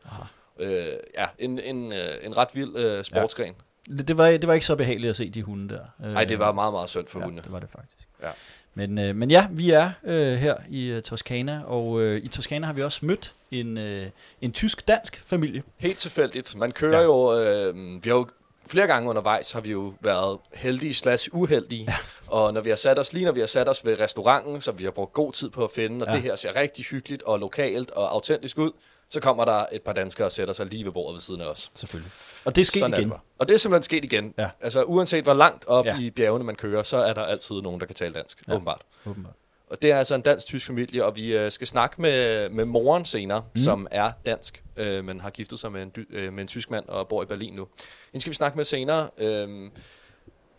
Øh, 0.60 0.94
ja, 1.18 1.26
en, 1.40 1.60
en, 1.60 1.92
øh, 1.92 2.16
en 2.24 2.38
ret 2.38 2.50
vild 2.54 2.76
øh, 2.76 3.04
sportsgren. 3.04 3.54
Ja. 3.90 3.96
Det, 3.98 4.08
det, 4.08 4.18
var, 4.18 4.30
det 4.30 4.48
var 4.48 4.54
ikke 4.54 4.66
så 4.66 4.76
behageligt 4.76 5.10
at 5.10 5.16
se 5.16 5.30
de 5.30 5.44
hunde 5.44 5.76
der. 5.76 5.86
Nej, 6.00 6.24
det 6.24 6.40
var 6.40 6.52
meget, 6.52 6.74
meget 6.74 6.90
synd 6.90 7.08
for 7.08 7.20
ja, 7.20 7.26
hunde. 7.26 7.42
det 7.42 7.52
var 7.52 7.60
det 7.60 7.70
faktisk. 7.70 8.05
Ja. 8.24 8.32
Men, 8.74 8.98
øh, 8.98 9.16
men 9.16 9.32
ja, 9.32 9.48
vi 9.52 9.72
er 9.72 9.92
øh, 10.04 10.34
her 10.34 10.56
i 10.70 10.86
øh, 10.86 11.02
Toskana, 11.02 11.62
og 11.66 12.02
øh, 12.02 12.24
i 12.24 12.28
Toskana 12.28 12.66
har 12.66 12.74
vi 12.74 12.84
også 12.84 13.06
mødt 13.06 13.34
en, 13.52 13.78
øh, 13.78 14.06
en 14.42 14.52
tysk-dansk 14.52 15.24
familie. 15.26 15.64
Helt 15.78 15.98
tilfældigt. 15.98 16.56
Man 16.56 16.72
kører 16.72 17.00
ja. 17.00 17.04
jo, 17.04 17.40
øh, 17.40 18.04
vi 18.04 18.10
har 18.10 18.18
jo 18.18 18.28
flere 18.68 18.88
gange 18.88 19.10
undervejs 19.10 19.52
har 19.52 19.62
vi 19.62 19.72
jo 19.72 19.94
været 20.02 20.40
heldige 20.54 20.94
slash 20.94 21.30
uheldige. 21.32 21.86
Ja. 21.88 21.96
Og 22.28 22.54
når 22.54 22.62
vi 22.62 22.70
har 22.70 22.78
sat 22.78 23.00
os, 23.00 23.14
lige 23.14 23.26
når 23.26 23.32
vi 23.32 23.40
har 23.40 23.48
sat 23.48 23.70
os 23.70 23.86
ved 23.86 24.00
restauranten, 24.00 24.62
som 24.62 24.80
vi 24.80 24.84
har 24.84 24.92
brugt 24.92 25.14
god 25.14 25.34
tid 25.34 25.50
på 25.50 25.64
at 25.64 25.72
finde, 25.72 26.06
og 26.06 26.08
ja. 26.08 26.14
det 26.14 26.22
her 26.22 26.36
ser 26.36 26.56
rigtig 26.56 26.86
hyggeligt 26.86 27.24
og 27.24 27.40
lokalt 27.40 27.92
og 27.92 28.12
autentisk 28.14 28.58
ud, 28.58 28.72
så 29.10 29.20
kommer 29.20 29.46
der 29.46 29.66
et 29.72 29.82
par 29.82 29.94
danskere 29.94 30.28
og 30.28 30.32
sætter 30.32 30.54
sig 30.54 30.66
lige 30.66 30.86
ved 30.86 30.92
bordet 30.92 31.14
ved 31.14 31.22
siden 31.22 31.42
af 31.42 31.46
os. 31.46 31.70
Selvfølgelig. 31.76 32.12
Og 32.46 32.56
det 32.56 32.62
er 32.62 32.66
sket 32.66 32.80
Sådan 32.80 33.00
igen. 33.00 33.10
Er 33.12 33.14
det. 33.14 33.22
Og 33.40 33.48
det 33.48 33.54
er 33.56 33.58
simpelthen 33.58 33.84
sket 33.84 34.06
igen. 34.06 34.34
Ja. 34.38 34.50
Altså 34.62 34.84
uanset 34.84 35.24
hvor 35.24 35.34
langt 35.34 35.66
op 35.68 35.86
ja. 35.86 36.00
i 36.00 36.10
bjergene 36.10 36.44
man 36.44 36.56
kører, 36.56 36.84
så 36.84 36.98
er 36.98 37.14
der 37.14 37.22
altid 37.22 37.62
nogen, 37.62 37.80
der 37.80 37.86
kan 37.86 37.96
tale 37.96 38.14
dansk, 38.14 38.48
ja. 38.48 38.54
åbenbart. 38.54 38.82
åbenbart. 39.06 39.34
Og 39.70 39.82
det 39.82 39.92
er 39.92 39.98
altså 39.98 40.16
en 40.16 40.22
dansk-tysk 40.22 40.66
familie, 40.66 41.06
og 41.06 41.16
vi 41.16 41.38
øh, 41.38 41.52
skal 41.52 41.68
snakke 41.68 42.02
med, 42.02 42.50
med 42.50 42.66
moren 42.66 43.06
senere, 43.06 43.44
mm. 43.56 43.62
som 43.62 43.88
er 43.92 44.12
dansk, 44.26 44.64
øh, 44.78 45.06
men 45.06 45.22
har 45.22 45.30
giftet 45.30 45.60
sig 45.60 45.72
med 45.72 45.84
en, 45.84 45.92
dy- 45.98 46.16
øh, 46.16 46.34
med 46.34 46.42
en 46.42 46.48
tysk 46.48 46.72
mand 46.72 46.88
og 46.88 47.08
bor 47.08 47.24
i 47.24 47.26
Berlin 47.26 47.54
nu. 47.54 47.68
Hende 48.12 48.22
skal 48.22 48.32
vi 48.32 48.36
snakke 48.36 48.58
med 48.58 48.66
senere. 48.66 49.10
Øh, 49.18 49.70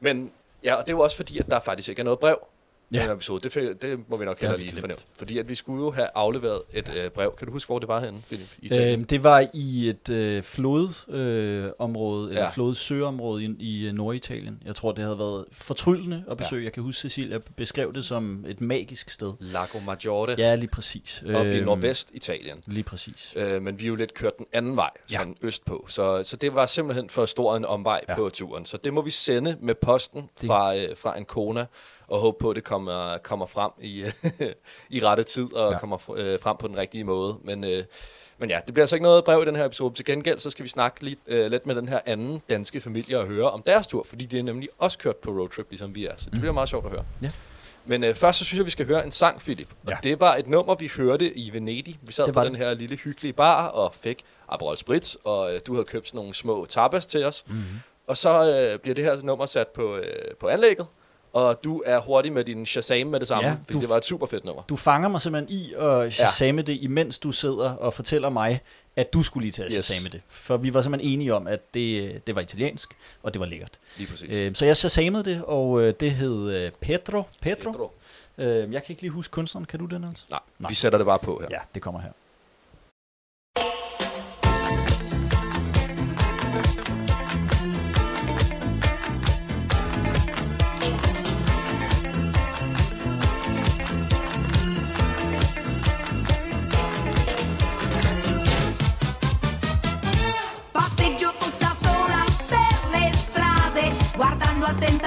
men 0.00 0.32
ja, 0.64 0.74
og 0.74 0.86
det 0.86 0.92
er 0.92 0.96
jo 0.96 1.00
også 1.00 1.16
fordi, 1.16 1.38
at 1.38 1.46
der 1.46 1.60
faktisk 1.60 1.88
ikke 1.88 2.00
er 2.00 2.04
noget 2.04 2.18
brev 2.18 2.38
Ja. 2.92 2.96
ja. 2.96 3.00
den 3.02 3.08
her 3.08 3.14
episode. 3.14 3.40
Det, 3.48 3.56
fe- 3.56 3.72
det 3.82 4.08
må 4.08 4.16
vi 4.16 4.24
nok 4.24 4.40
heller 4.40 4.56
lige 4.56 4.72
fornævne. 4.80 5.02
Fordi 5.18 5.38
at 5.38 5.48
vi 5.48 5.54
skulle 5.54 5.84
jo 5.84 5.90
have 5.90 6.08
afleveret 6.14 6.62
et 6.74 6.94
øh, 6.96 7.10
brev. 7.10 7.34
Kan 7.38 7.46
du 7.46 7.52
huske, 7.52 7.68
hvor 7.68 7.78
det 7.78 7.88
var 7.88 8.00
henne, 8.00 8.22
Philip? 8.26 8.46
I? 8.58 8.78
Øhm, 8.78 9.04
det 9.04 9.22
var 9.22 9.44
i 9.54 9.88
et 9.88 10.10
øh, 10.10 10.42
flodområde, 10.42 11.64
øh, 11.64 11.70
område, 11.78 12.28
eller 12.28 12.42
Ja. 12.42 12.48
flodsøområde 12.50 13.44
i, 13.44 13.54
i 13.58 13.86
øh, 13.86 13.92
Norditalien. 13.92 14.62
Jeg 14.66 14.74
tror, 14.74 14.92
det 14.92 15.04
havde 15.04 15.18
været 15.18 15.44
fortryllende 15.52 16.24
at 16.30 16.36
besøge. 16.36 16.60
Ja. 16.60 16.64
Jeg 16.64 16.72
kan 16.72 16.82
huske, 16.82 17.00
Cecilia 17.00 17.38
beskrev 17.56 17.92
det 17.94 18.04
som 18.04 18.44
et 18.48 18.60
magisk 18.60 19.10
sted. 19.10 19.32
Lago 19.40 19.78
Maggiore, 19.86 20.30
ja, 20.30 20.48
Ja, 20.48 20.54
lige 20.54 20.68
præcis. 20.68 21.22
oppe 21.34 21.52
i 21.52 21.56
Øhm, 21.56 21.64
Nordvest-Italien. 21.66 22.60
Lige 22.66 22.84
præcis. 22.84 23.32
Øh, 23.36 23.62
men 23.62 23.78
vi 23.78 23.84
er 23.84 23.88
jo 23.88 23.94
lidt 23.94 24.14
kørt 24.14 24.38
den 24.38 24.46
anden 24.52 24.76
vej, 24.76 24.90
Ja. 25.10 25.16
sådan 25.18 25.36
østpå. 25.42 25.86
Så, 25.88 26.22
så 26.24 26.36
det 26.36 26.54
var 26.54 26.66
simpelthen 26.66 27.10
for 27.10 27.26
stor 27.26 27.56
en 27.56 27.64
omvej 27.64 28.00
Ja. 28.08 28.12
ja. 28.12 28.16
på 28.18 28.28
turen. 28.28 28.66
Så 28.66 28.76
det 28.76 28.94
må 28.94 29.02
vi 29.02 29.10
sende 29.10 29.56
med 29.60 29.74
posten 29.74 30.28
Det- 30.40 30.46
fra, 30.46 30.76
øh, 30.76 30.96
fra 30.96 31.16
Ancona, 31.16 31.66
og 32.08 32.18
håbe 32.20 32.36
på, 32.40 32.50
at 32.50 32.56
det 32.56 32.64
kommer, 32.64 33.18
kommer 33.18 33.46
frem 33.46 33.70
i, 33.82 34.04
i 34.96 35.00
rette 35.04 35.22
tid, 35.22 35.52
og 35.54 35.72
Ja. 35.72 35.78
kommer 35.78 36.10
øh, 36.16 36.40
frem 36.40 36.56
på 36.56 36.68
den 36.68 36.76
rigtige 36.76 37.04
måde. 37.04 37.36
Men, 37.44 37.64
øh, 37.64 37.84
men 38.38 38.50
ja, 38.50 38.60
det 38.66 38.74
bliver 38.74 38.82
altså 38.84 38.96
ikke 38.96 39.02
noget 39.04 39.24
brev 39.24 39.42
i 39.42 39.46
den 39.46 39.56
her 39.56 39.64
episode. 39.64 39.94
Til 39.94 40.04
gengæld, 40.04 40.38
så 40.38 40.50
skal 40.50 40.62
vi 40.64 40.68
snakke 40.68 41.04
lidt, 41.04 41.18
øh, 41.26 41.50
lidt 41.50 41.66
med 41.66 41.74
den 41.74 41.88
her 41.88 42.00
anden 42.06 42.42
danske 42.50 42.80
familie 42.80 43.18
og 43.18 43.26
høre 43.26 43.50
om 43.50 43.62
deres 43.62 43.86
tur, 43.88 44.02
fordi 44.04 44.26
det 44.26 44.38
er 44.38 44.42
nemlig 44.42 44.68
også 44.78 44.98
kørt 44.98 45.16
på 45.16 45.30
roadtrip, 45.30 45.66
ligesom 45.70 45.94
vi 45.94 46.06
er. 46.06 46.12
Så 46.16 46.30
det 46.30 46.40
bliver 46.40 46.52
meget 46.52 46.68
sjovt 46.68 46.84
at 46.84 46.90
høre. 46.90 47.04
Ja. 47.22 47.30
Men 47.88 48.04
øh, 48.04 48.14
først 48.14 48.38
så 48.38 48.44
synes 48.44 48.58
jeg, 48.58 48.66
vi 48.66 48.70
skal 48.70 48.86
høre 48.86 49.04
en 49.04 49.10
sang, 49.12 49.38
Philip. 49.40 49.68
Og 49.84 49.90
Ja. 49.92 49.96
det 50.02 50.20
var 50.20 50.34
et 50.34 50.46
nummer, 50.48 50.74
vi 50.74 50.90
hørte 50.96 51.38
i 51.38 51.52
Venedig. 51.52 51.98
Vi 52.02 52.12
sad 52.12 52.32
på 52.32 52.44
den 52.44 52.52
det. 52.52 52.58
her 52.58 52.74
lille 52.74 52.96
hyggelige 52.96 53.32
bar 53.32 53.66
og 53.68 53.94
fik 53.94 54.24
Aperol 54.48 54.76
Spritz, 54.76 55.14
og 55.24 55.54
øh, 55.54 55.60
du 55.66 55.72
havde 55.74 55.84
købt 55.84 56.08
sådan 56.08 56.18
nogle 56.18 56.34
små 56.34 56.66
tapas 56.68 57.06
til 57.06 57.24
os. 57.24 57.44
Mm-hmm. 57.46 57.62
Og 58.06 58.16
så 58.16 58.30
øh, 58.72 58.78
bliver 58.78 58.94
det 58.94 59.04
her 59.04 59.22
nummer 59.22 59.46
sat 59.46 59.68
på, 59.68 59.96
øh, 59.96 60.34
på 60.40 60.48
anlægget, 60.48 60.86
og 61.36 61.64
du 61.64 61.82
er 61.86 61.98
hurtig 62.00 62.32
med 62.32 62.44
din 62.44 62.66
Shazam 62.66 63.06
med 63.06 63.20
det 63.20 63.28
samme, 63.28 63.44
Ja, 63.48 63.52
ja, 63.52 63.58
fordi 63.66 63.78
det 63.78 63.88
var 63.88 63.96
et 63.96 64.04
super 64.04 64.26
fedt 64.26 64.44
nummer. 64.44 64.62
Du 64.62 64.76
fanger 64.76 65.08
mig 65.08 65.20
simpelthen 65.22 65.58
i 65.58 65.74
at 65.78 66.12
shazame 66.12 66.62
det, 66.62 66.78
imens 66.82 67.18
du 67.18 67.32
sidder 67.32 67.70
og 67.70 67.94
fortæller 67.94 68.28
mig, 68.28 68.60
at 68.96 69.12
du 69.12 69.22
skulle 69.22 69.50
lige 69.50 69.64
at 69.64 69.72
Yes. 69.72 69.84
shazame 69.84 70.08
det. 70.08 70.20
For 70.28 70.56
vi 70.56 70.74
var 70.74 70.82
simpelthen 70.82 71.12
enige 71.12 71.34
om, 71.34 71.46
at 71.46 71.74
det, 71.74 72.26
det 72.26 72.34
var 72.34 72.40
italiensk, 72.40 72.88
og 73.22 73.34
det 73.34 73.40
var 73.40 73.46
lækkert. 73.46 73.70
Lige 73.96 74.10
præcis. 74.10 74.34
Øh, 74.34 74.54
så 74.54 74.66
jeg 74.66 74.76
shazamede 74.76 75.24
det, 75.24 75.42
og 75.44 75.80
øh, 75.82 75.94
det 76.00 76.10
hed 76.10 76.50
øh, 76.50 76.70
Pedro. 76.80 77.22
Pedro. 77.40 77.72
Pedro. 77.72 77.90
Øh, 78.38 78.72
jeg 78.72 78.82
kan 78.84 78.92
ikke 78.92 79.02
lige 79.02 79.10
huske 79.12 79.30
kunstneren. 79.32 79.64
Kan 79.64 79.78
du 79.78 79.86
det, 79.86 80.00
Niels? 80.00 80.26
Nej, 80.30 80.40
Nej. 80.58 80.68
vi 80.68 80.74
sætter 80.74 80.98
det 80.98 81.06
bare 81.06 81.18
på 81.18 81.38
her. 81.42 81.48
Ja, 81.50 81.58
det 81.74 81.82
kommer 81.82 82.00
her. 82.00 82.10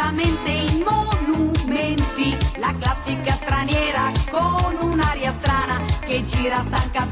Guardando 0.10 0.20
attentamente 0.20 0.52
i 0.52 0.84
monumenti. 0.84 2.38
La 2.58 2.74
classica 2.80 3.34
straniera 3.34 4.12
con 4.32 4.76
un'aria 4.92 5.32
strana 5.32 5.84
che 6.06 6.24
gira 6.26 6.62
stanca 6.64 7.08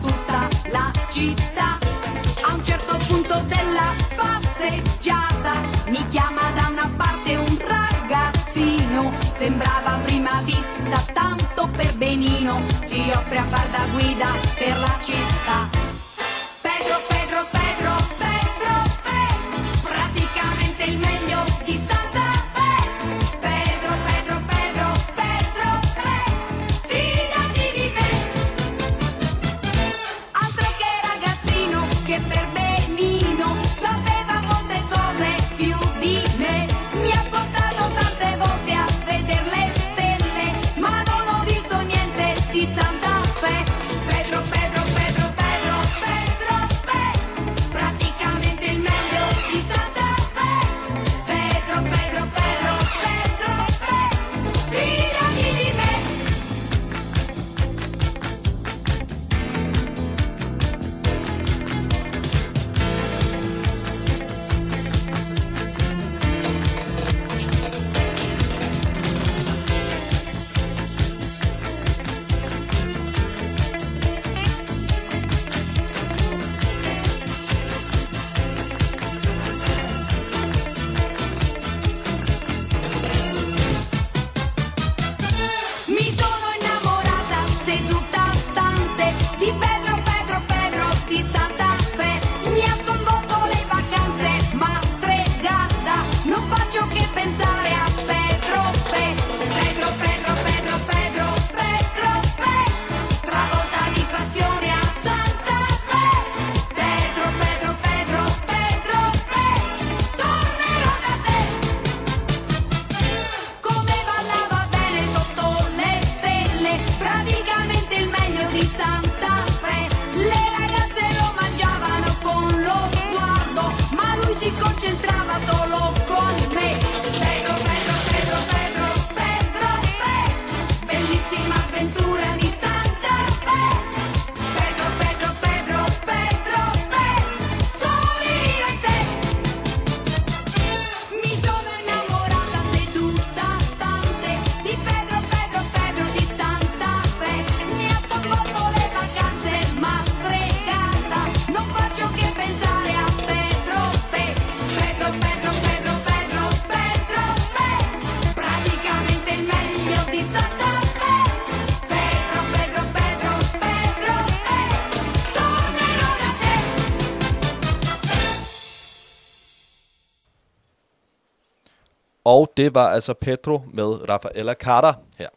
det 172.57 172.75
var 172.75 172.87
altså 172.89 173.13
Pedro 173.13 173.61
med 173.73 174.09
Rafaela 174.09 174.53
Carter 174.53 174.93
her. 175.17 175.29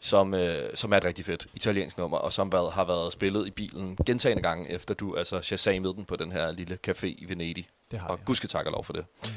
som, 0.00 0.34
øh, 0.34 0.56
som 0.74 0.92
er 0.92 0.96
et 0.96 1.04
rigtig 1.04 1.24
fedt 1.24 1.46
italiensk 1.54 1.98
nummer, 1.98 2.18
og 2.18 2.32
som 2.32 2.52
været, 2.52 2.72
har 2.72 2.84
været 2.84 3.12
spillet 3.12 3.46
i 3.46 3.50
bilen 3.50 3.98
gentagende 4.06 4.42
gange, 4.42 4.70
efter 4.70 4.94
du 4.94 5.16
altså 5.16 5.40
shazamede 5.40 5.94
den 5.94 6.04
på 6.04 6.16
den 6.16 6.32
her 6.32 6.50
lille 6.52 6.78
café 6.88 7.06
i 7.06 7.24
Venedig. 7.28 7.66
Det 7.90 7.98
har 7.98 8.08
Og 8.08 8.18
vi. 8.18 8.22
gud 8.26 8.34
skal 8.34 8.48
takke 8.48 8.68
og 8.68 8.72
lov 8.72 8.84
for 8.84 8.92
det. 8.92 9.04
Mm. 9.24 9.30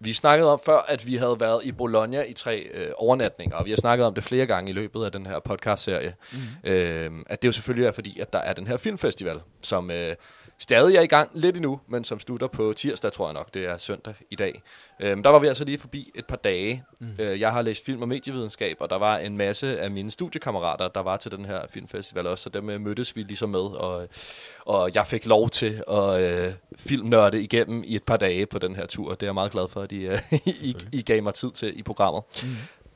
Vi 0.00 0.12
snakkede 0.12 0.52
om 0.52 0.60
før, 0.66 0.78
at 0.78 1.06
vi 1.06 1.16
havde 1.16 1.40
været 1.40 1.64
i 1.64 1.72
Bologna 1.72 2.22
i 2.22 2.32
tre 2.32 2.58
øh, 2.58 2.92
overnatninger, 2.96 3.56
og 3.56 3.64
vi 3.64 3.70
har 3.70 3.76
snakket 3.76 4.06
om 4.06 4.14
det 4.14 4.24
flere 4.24 4.46
gange 4.46 4.70
i 4.70 4.72
løbet 4.74 5.04
af 5.04 5.12
den 5.12 5.26
her 5.26 5.38
podcast-serie. 5.38 6.14
Mm. 6.32 6.70
Øh, 6.70 7.10
at 7.26 7.42
det 7.42 7.48
jo 7.48 7.52
selvfølgelig 7.52 7.86
er 7.86 7.92
fordi, 7.92 8.20
at 8.20 8.32
der 8.32 8.38
er 8.38 8.52
den 8.52 8.66
her 8.66 8.76
filmfestival, 8.76 9.40
som 9.60 9.90
øh, 9.90 10.14
stadig 10.58 10.96
er 10.96 11.00
i 11.00 11.06
gang 11.06 11.30
lidt 11.34 11.56
endnu, 11.56 11.80
men 11.88 12.04
som 12.04 12.20
slutter 12.20 12.46
på 12.46 12.72
tirsdag, 12.76 13.12
tror 13.12 13.26
jeg 13.26 13.34
nok. 13.34 13.54
Det 13.54 13.64
er 13.64 13.78
søndag 13.78 14.14
i 14.30 14.36
dag. 14.36 14.62
Øh, 15.00 15.24
der 15.24 15.30
var 15.30 15.38
vi 15.38 15.46
altså 15.46 15.64
lige 15.64 15.78
forbi 15.78 16.12
et 16.14 16.26
par 16.26 16.36
dage. 16.36 16.84
Mm. 16.98 17.06
Øh, 17.18 17.40
jeg 17.40 17.52
har 17.52 17.62
læst 17.62 17.84
film 17.84 18.02
og 18.02 18.08
medievidenskab, 18.08 18.76
og 18.80 18.90
der 18.90 18.98
var 18.98 19.18
en 19.18 19.36
masse 19.36 19.80
af 19.80 19.90
mine 19.90 20.10
studiekammerater, 20.10 20.88
der 20.88 21.00
var 21.00 21.16
til 21.16 21.30
den 21.30 21.44
her 21.44 21.60
filmfestival 21.70 22.26
også, 22.26 22.42
så 22.42 22.48
dem 22.48 22.70
øh, 22.70 22.80
mødtes 22.80 23.16
vi 23.16 23.22
ligesom 23.22 23.48
med, 23.48 23.60
og, 23.60 24.08
og 24.66 24.90
jeg 24.94 25.06
fik 25.06 25.26
lov 25.26 25.50
til 25.50 25.82
at 25.90 26.22
øh, 26.22 26.52
filmnørde 26.76 27.42
igennem 27.42 27.82
i 27.86 27.96
et 27.96 28.02
par 28.02 28.16
dage 28.16 28.46
på 28.46 28.58
den 28.58 28.76
her 28.76 28.86
tur. 28.86 29.10
Det 29.10 29.22
er 29.22 29.26
jeg 29.26 29.34
meget 29.34 29.52
glad 29.52 29.68
for, 29.68 29.82
at 29.82 29.92
I, 29.92 30.06
øh, 30.06 30.18
I, 30.46 30.76
I 30.92 31.02
gav 31.02 31.22
mig 31.22 31.34
tid 31.34 31.50
til 31.50 31.78
i 31.78 31.82
programmet. 31.82 32.22
Mm. 32.42 32.48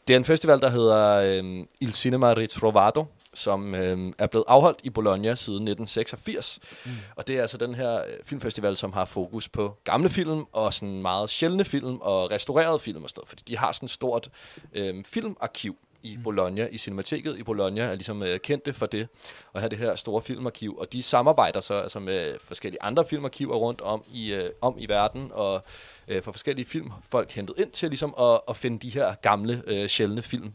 Det 0.09 0.15
er 0.15 0.19
en 0.19 0.25
festival, 0.25 0.61
der 0.61 0.69
hedder 0.69 1.17
øh, 1.17 1.67
Il 1.81 1.93
Cinema 1.93 2.33
Ritrovato, 2.33 3.07
som 3.35 3.75
øh, 3.75 4.13
er 4.19 4.27
blevet 4.27 4.45
afholdt 4.49 4.81
i 4.83 4.91
Bologna 4.91 5.35
siden 5.35 5.69
1986. 5.69 6.59
Mm. 6.85 6.91
Og 7.17 7.27
det 7.27 7.37
er 7.37 7.43
altså 7.43 7.57
den 7.57 7.75
her 7.75 7.97
øh, 7.97 8.13
filmfestival, 8.25 8.77
som 8.77 8.93
har 8.93 9.05
fokus 9.05 9.49
på 9.49 9.77
gamle 9.85 10.09
film 10.09 10.45
og 10.53 10.75
sådan 10.75 11.03
meget 11.03 11.31
sjældne 11.31 11.65
film 11.65 11.99
og 12.01 12.31
restaurerede 12.31 12.79
film 12.79 13.05
og 13.05 13.11
sådan 13.11 13.19
noget, 13.21 13.29
fordi 13.29 13.43
de 13.49 13.57
har 13.59 13.73
sådan 13.73 13.87
et 13.87 13.91
stort 13.91 14.31
øh, 14.73 15.05
filmarkiv 15.05 15.77
i 16.03 16.19
Bologna, 16.25 16.69
i 16.73 16.79
Cinemateket 16.79 17.39
i 17.39 17.43
Bologna, 17.43 17.83
er 17.83 17.95
ligesom 17.95 18.23
øh, 18.23 18.41
kendte 18.41 18.73
for 18.73 18.87
det, 18.87 19.09
at 19.55 19.61
have 19.61 19.71
det 19.71 19.79
her 19.79 19.97
store 19.97 20.23
filmarkiv, 20.23 20.77
og 20.77 20.93
de 20.93 21.03
samarbejder 21.03 21.61
så 21.61 21.75
altså 21.75 22.01
med 22.01 22.37
forskellige 22.41 22.83
andre 22.83 23.05
filmarkiver 23.05 23.57
rundt 23.57 23.81
om 23.81 24.05
i, 24.13 24.33
øh, 24.33 24.51
om 24.61 24.75
i 24.79 24.89
verden, 24.89 25.31
og 25.35 25.65
øh, 26.09 26.23
for 26.23 26.33
forskellige 26.33 26.67
filmfolk 26.67 27.31
hentet 27.31 27.55
ind 27.59 27.71
til 27.71 27.89
ligesom 27.89 28.15
at, 28.19 28.41
at 28.49 28.57
finde 28.57 28.79
de 28.79 28.91
her 28.91 29.15
gamle, 29.15 29.63
øh, 29.67 29.89
sjældne 29.89 30.23
film 30.23 30.55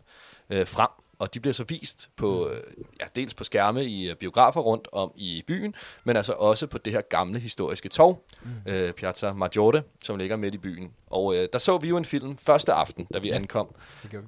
øh, 0.49 0.67
frem. 0.67 0.89
Og 1.19 1.33
de 1.33 1.39
bliver 1.39 1.53
så 1.53 1.63
vist 1.63 2.09
på, 2.15 2.49
øh, 2.49 2.63
ja, 2.99 3.05
dels 3.15 3.33
på 3.33 3.43
skærme 3.43 3.85
i 3.85 4.09
øh, 4.09 4.15
biografer 4.15 4.61
rundt 4.61 4.87
om 4.91 5.11
i 5.15 5.43
byen, 5.47 5.75
men 6.03 6.17
altså 6.17 6.33
også 6.33 6.67
på 6.67 6.77
det 6.77 6.93
her 6.93 7.01
gamle 7.01 7.39
historiske 7.39 7.89
torv, 7.89 8.23
mm. 8.43 8.71
øh, 8.71 8.93
Piazza 8.93 9.33
Maggiore, 9.33 9.81
som 10.03 10.17
ligger 10.17 10.35
midt 10.35 10.55
i 10.55 10.57
byen. 10.57 10.91
Og 11.07 11.35
øh, 11.35 11.47
der 11.53 11.59
så 11.59 11.77
vi 11.77 11.87
jo 11.87 11.97
en 11.97 12.05
film 12.05 12.37
første 12.37 12.73
aften, 12.73 13.07
da 13.13 13.19
vi 13.19 13.27
ja, 13.27 13.35
ankom. 13.35 13.75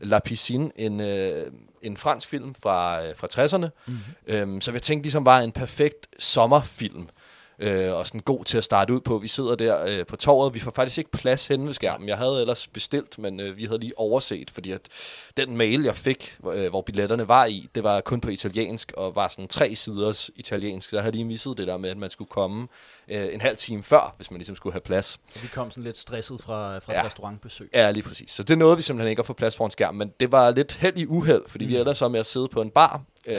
La 0.01 0.19
Piscine, 0.19 0.71
en, 0.75 1.01
øh, 1.01 1.51
en 1.81 1.97
fransk 1.97 2.27
film 2.27 2.55
fra, 2.55 3.05
øh, 3.05 3.15
fra 3.15 3.27
60'erne, 3.27 3.67
mm-hmm. 3.87 3.99
øhm, 4.27 4.61
som 4.61 4.73
jeg 4.73 4.81
tænkte 4.81 5.03
ligesom 5.03 5.25
var 5.25 5.39
en 5.39 5.51
perfekt 5.51 6.07
sommerfilm. 6.19 7.09
Øh, 7.59 7.93
og 7.93 8.07
sådan 8.07 8.21
god 8.21 8.45
til 8.45 8.57
at 8.57 8.63
starte 8.63 8.93
ud 8.93 8.99
på. 8.99 9.17
Vi 9.17 9.27
sidder 9.27 9.55
der 9.55 9.85
øh, 9.85 10.05
på 10.05 10.15
torvet. 10.15 10.53
Vi 10.53 10.59
får 10.59 10.71
faktisk 10.71 10.97
ikke 10.97 11.11
plads 11.11 11.47
henne 11.47 11.65
ved 11.65 11.73
skærmen. 11.73 12.09
Jeg 12.09 12.17
havde 12.17 12.41
ellers 12.41 12.67
bestilt, 12.67 13.19
men 13.19 13.39
øh, 13.39 13.57
vi 13.57 13.65
havde 13.65 13.79
lige 13.79 13.99
overset, 13.99 14.49
fordi 14.49 14.71
at 14.71 14.81
den 15.37 15.57
mail, 15.57 15.83
jeg 15.83 15.95
fik, 15.95 16.37
øh, 16.53 16.69
hvor 16.69 16.81
billetterne 16.81 17.27
var 17.27 17.45
i, 17.45 17.69
det 17.75 17.83
var 17.83 18.01
kun 18.01 18.21
på 18.21 18.29
italiensk, 18.29 18.93
og 18.97 19.15
var 19.15 19.27
sådan 19.27 19.47
tre 19.47 19.75
siders 19.75 20.31
italiensk. 20.35 20.89
Så 20.89 20.95
jeg 20.95 21.03
havde 21.03 21.15
lige 21.15 21.25
misset 21.25 21.57
det 21.57 21.67
der 21.67 21.77
med, 21.77 21.89
at 21.89 21.97
man 21.97 22.09
skulle 22.09 22.29
komme 22.29 22.67
øh, 23.07 23.33
en 23.33 23.41
halv 23.41 23.57
time 23.57 23.83
før, 23.83 24.13
hvis 24.17 24.31
man 24.31 24.37
ligesom 24.37 24.55
skulle 24.55 24.73
have 24.73 24.81
plads. 24.81 25.19
Så 25.29 25.39
vi 25.39 25.47
kom 25.47 25.71
sådan 25.71 25.83
lidt 25.83 25.97
stresset 25.97 26.41
fra, 26.41 26.79
fra 26.79 26.93
Ja. 26.93 26.99
et 26.99 27.05
restaurantbesøg. 27.05 27.69
Ja, 27.73 27.91
lige 27.91 28.03
præcis. 28.03 28.31
Så 28.31 28.43
det 28.43 28.57
nåede 28.57 28.75
vi 28.75 28.81
simpelthen 28.81 29.09
ikke 29.09 29.19
at 29.19 29.25
få 29.25 29.33
plads 29.33 29.55
foran 29.57 29.71
skærmen, 29.71 29.99
men 29.99 30.13
det 30.19 30.31
var 30.31 30.51
lidt 30.51 30.73
held 30.73 30.97
i 30.97 31.05
uheld, 31.05 31.43
fordi 31.47 31.65
mm. 31.65 31.71
vi 31.71 31.75
ellers 31.77 31.97
så 31.97 32.07
med 32.07 32.19
at 32.19 32.25
sidde 32.25 32.47
på 32.47 32.61
en 32.61 32.69
bar, 32.69 33.01
øh, 33.25 33.37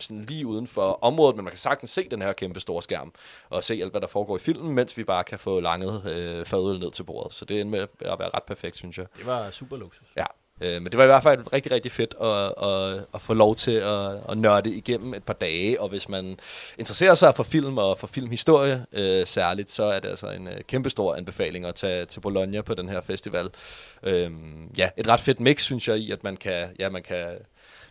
sådan 0.00 0.22
lige 0.22 0.46
uden 0.46 0.66
for 0.66 0.98
området, 1.02 1.36
men 1.36 1.44
man 1.44 1.50
kan 1.50 1.58
sagtens 1.58 1.90
se 1.90 2.08
den 2.10 2.22
her 2.22 2.32
kæmpe 2.32 2.60
store 2.60 2.82
skærm, 2.82 3.12
og 3.50 3.64
se 3.64 3.74
alt, 3.82 3.90
hvad 3.90 4.00
der 4.00 4.06
foregår 4.06 4.36
i 4.36 4.40
filmen, 4.40 4.74
mens 4.74 4.96
vi 4.96 5.04
bare 5.04 5.24
kan 5.24 5.38
få 5.38 5.60
langet 5.60 6.06
øh, 6.06 6.46
fadøl 6.46 6.78
ned 6.78 6.90
til 6.90 7.02
bordet. 7.02 7.34
Så 7.34 7.44
det 7.44 7.60
endte 7.60 7.70
med 7.70 7.80
at 8.00 8.18
være 8.18 8.30
ret 8.34 8.42
perfekt, 8.42 8.76
synes 8.76 8.98
jeg. 8.98 9.06
Det 9.18 9.26
var 9.26 9.50
super 9.50 9.76
luksus. 9.76 10.06
Ja. 10.16 10.24
Øh, 10.60 10.82
men 10.82 10.84
det 10.84 10.98
var 10.98 11.04
i 11.04 11.06
hvert 11.06 11.22
fald 11.22 11.52
rigtig, 11.52 11.72
rigtig 11.72 11.92
fedt 11.92 12.14
at, 12.20 12.68
at, 12.68 13.04
at 13.14 13.20
få 13.20 13.34
lov 13.34 13.54
til 13.54 13.70
at, 13.70 14.10
at 14.28 14.38
nørde 14.38 14.76
igennem 14.76 15.14
et 15.14 15.24
par 15.24 15.32
dage, 15.32 15.80
og 15.80 15.88
hvis 15.88 16.08
man 16.08 16.38
interesserer 16.78 17.14
sig 17.14 17.34
for 17.34 17.42
film 17.42 17.78
og 17.78 17.98
for 17.98 18.06
filmhistorie 18.06 18.86
øh, 18.92 19.26
særligt, 19.26 19.70
så 19.70 19.84
er 19.84 20.00
det 20.00 20.08
altså 20.08 20.30
en 20.30 20.48
øh, 20.48 20.60
kæmpestor 20.68 21.14
anbefaling 21.14 21.64
at 21.64 21.74
tage 21.74 22.04
til 22.04 22.20
Bologna 22.20 22.62
på 22.62 22.74
den 22.74 22.88
her 22.88 23.00
festival. 23.00 23.50
Øhm, 24.02 24.70
ja, 24.76 24.90
et 24.96 25.08
ret 25.08 25.20
fedt 25.20 25.40
mix, 25.40 25.62
synes 25.62 25.88
jeg, 25.88 25.96
i 25.96 26.10
at 26.10 26.24
man 26.24 26.36
kan, 26.36 26.68
ja, 26.78 26.88
man 26.88 27.02
kan 27.02 27.26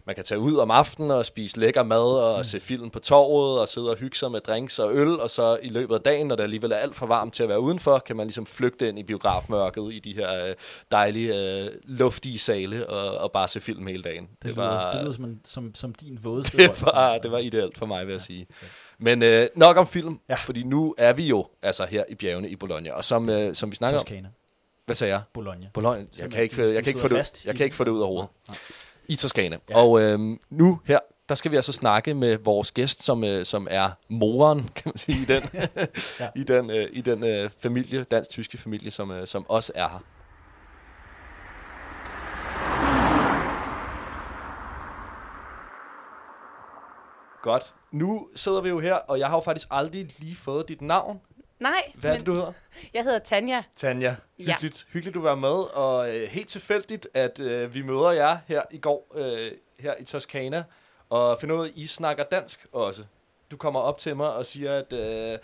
man 0.06 0.16
kan 0.16 0.24
tage 0.24 0.40
ud 0.40 0.56
om 0.56 0.72
aftenen 0.72 1.12
og 1.12 1.26
spise 1.26 1.60
lækker 1.60 1.84
mad 1.84 2.22
og 2.22 2.38
mm. 2.38 2.44
se 2.44 2.60
film 2.60 2.90
på 2.90 3.00
torvet 3.00 3.60
og 3.60 3.68
sidde 3.68 3.90
og 3.90 3.98
hygge 3.98 4.18
sig 4.18 4.32
med 4.32 4.40
drinks 4.40 4.80
og 4.80 4.96
øl, 4.96 5.20
og 5.20 5.30
så 5.30 5.58
i 5.62 5.70
løbet 5.70 5.96
af 5.96 6.02
dagen, 6.02 6.28
når 6.28 6.36
det 6.36 6.44
alligevel 6.44 6.72
er 6.72 6.76
alt 6.76 6.96
for 6.96 7.06
varmt 7.06 7.34
til 7.34 7.44
at 7.44 7.50
være 7.50 7.60
udenfor, 7.60 8.00
kan 8.00 8.16
man 8.16 8.28
ligesom 8.28 8.46
flygte 8.46 8.90
ind 8.90 9.00
i 9.00 9.04
biografmørket 9.04 9.94
i 9.94 10.00
de 10.00 10.14
her 10.14 10.46
øh, 10.46 10.56
dejlige, 10.92 11.60
øh, 11.62 11.70
luftige 11.84 12.40
sale 12.40 12.90
og, 12.90 13.18
og 13.18 13.32
bare 13.32 13.48
se 13.48 13.62
film 13.62 13.88
hele 13.88 14.04
dagen. 14.04 14.24
Det, 14.24 14.44
det, 14.44 14.56
lyder, 14.56 14.92
det 14.92 15.02
lyder 15.02 15.14
som, 15.14 15.40
som, 15.46 15.76
som 15.76 15.94
din 15.94 16.20
vådeste 16.24 16.58
det 16.64 16.82
var, 16.82 17.18
det 17.18 17.32
var 17.32 17.38
ideelt 17.38 17.78
for 17.78 17.86
mig, 17.86 18.08
vil 18.08 18.14
jeg 18.14 18.22
sige. 18.22 18.48
Men 18.98 19.24
øh, 19.24 19.48
nok 19.56 19.78
om 19.78 19.88
film, 19.88 20.20
Ja. 20.30 20.34
ja. 20.34 20.36
fordi 20.36 20.64
nu 20.64 20.96
er 20.98 21.14
vi 21.14 21.28
jo 21.28 21.46
altså 21.62 21.86
her 21.86 22.04
i 22.10 22.16
bjergene 22.16 22.50
i 22.50 22.56
Bologna, 22.56 22.94
og 22.94 23.06
som, 23.06 23.30
øh, 23.30 23.56
som 23.56 23.72
vi 23.72 23.76
snakker 23.76 24.00
om... 24.00 24.06
Toskana. 24.06 24.30
Hvad 24.86 24.96
sagde 24.96 25.14
jeg? 25.14 25.22
Bologna. 25.34 25.68
Bologna. 25.74 26.06
Jeg 26.20 26.32
kan 26.32 26.44
ikke, 26.44 26.62
jeg 26.62 26.84
kan 26.84 26.88
ikke, 26.88 27.00
få 27.00 27.08
det, 27.08 27.46
jeg 27.46 27.56
kan 27.56 27.64
ikke 27.64 27.76
få 27.76 27.84
det 27.84 27.92
ud 27.92 28.02
af 28.02 28.08
hovedet. 28.08 28.30
Nej. 28.50 28.58
I 29.08 29.16
Toskana. 29.16 29.58
Ja. 29.70 29.78
Og 29.78 30.02
øhm, 30.02 30.40
nu 30.50 30.80
her, 30.86 31.00
der 31.30 31.36
skal 31.36 31.52
vi 31.52 31.56
altså 31.56 31.74
snakke 31.74 32.14
med 32.14 32.38
vores 32.38 32.72
gæst, 32.72 33.04
som, 33.04 33.24
øh, 33.24 33.46
som 33.46 33.68
er 33.72 33.90
moren, 34.08 34.70
kan 34.76 34.84
man 34.86 34.98
sige, 34.98 35.22
i 35.22 35.26
den, 35.26 35.44
ja. 36.20 36.30
i 36.36 36.44
den, 36.44 36.70
øh, 36.70 36.90
i 36.92 37.02
den 37.02 37.24
øh, 37.24 37.50
familie, 37.60 38.04
dansk-tyske 38.04 38.58
familie, 38.58 38.92
som, 38.92 39.12
øh, 39.12 39.28
som 39.28 39.46
også 39.50 39.72
er 39.76 39.88
her. 39.88 40.00
Godt. 47.42 47.74
Nu 47.92 48.28
sidder 48.36 48.62
vi 48.62 48.70
jo 48.70 48.80
her, 48.80 48.94
og 48.96 49.20
jeg 49.20 49.28
har 49.28 49.38
jo 49.38 49.42
faktisk 49.42 49.68
aldrig 49.72 50.10
lige 50.20 50.36
fået 50.36 50.70
dit 50.70 50.82
navn. 50.82 51.22
Nej, 51.64 51.92
Hvad 51.96 52.10
er 52.10 52.14
men 52.14 52.20
det, 52.20 52.28
du 52.28 52.34
hedder? 52.34 52.54
jeg 52.94 53.04
hedder 53.04 53.20
Tanja. 53.20 53.64
Tanja, 53.76 54.16
Ja. 54.40 54.44
hyggeligt, 54.52 54.86
hyggeligt 54.94 55.14
du 55.14 55.22
var 55.22 55.36
med, 55.36 55.76
og 55.76 56.16
øh, 56.16 56.28
helt 56.28 56.50
tilfældigt, 56.50 57.08
at 57.14 57.40
øh, 57.40 57.74
vi 57.74 57.82
møder 57.82 58.12
jer 58.12 58.38
her 58.48 58.62
i 58.72 58.78
går, 58.78 59.12
øh, 59.16 59.52
her 59.80 59.94
i 60.00 60.04
Toskana, 60.04 60.64
og 61.10 61.38
finder 61.42 61.56
ud 61.56 61.64
af, 61.66 61.68
at 61.68 61.74
I 61.76 61.88
snakker 61.88 62.24
dansk 62.24 62.66
også. 62.72 63.04
Du 63.52 63.58
kommer 63.58 63.80
op 63.80 63.98
til 63.98 64.16
mig 64.16 64.34
og 64.34 64.46
siger, 64.46 64.74
at 64.80 64.94
øh, 64.94 65.40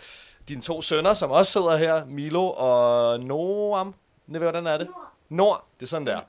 dine 0.48 0.60
to 0.62 0.82
sønner, 0.82 1.14
som 1.14 1.30
også 1.30 1.52
sidder 1.52 1.76
her, 1.76 2.04
Milo 2.04 2.50
og 2.50 3.20
Noam, 3.20 3.94
hvordan 4.26 4.66
er 4.66 4.78
det? 4.78 4.86
Nord. 4.86 5.12
Nord, 5.28 5.66
det 5.80 5.86
er 5.86 5.88
sådan 5.88 6.06
der. 6.06 6.20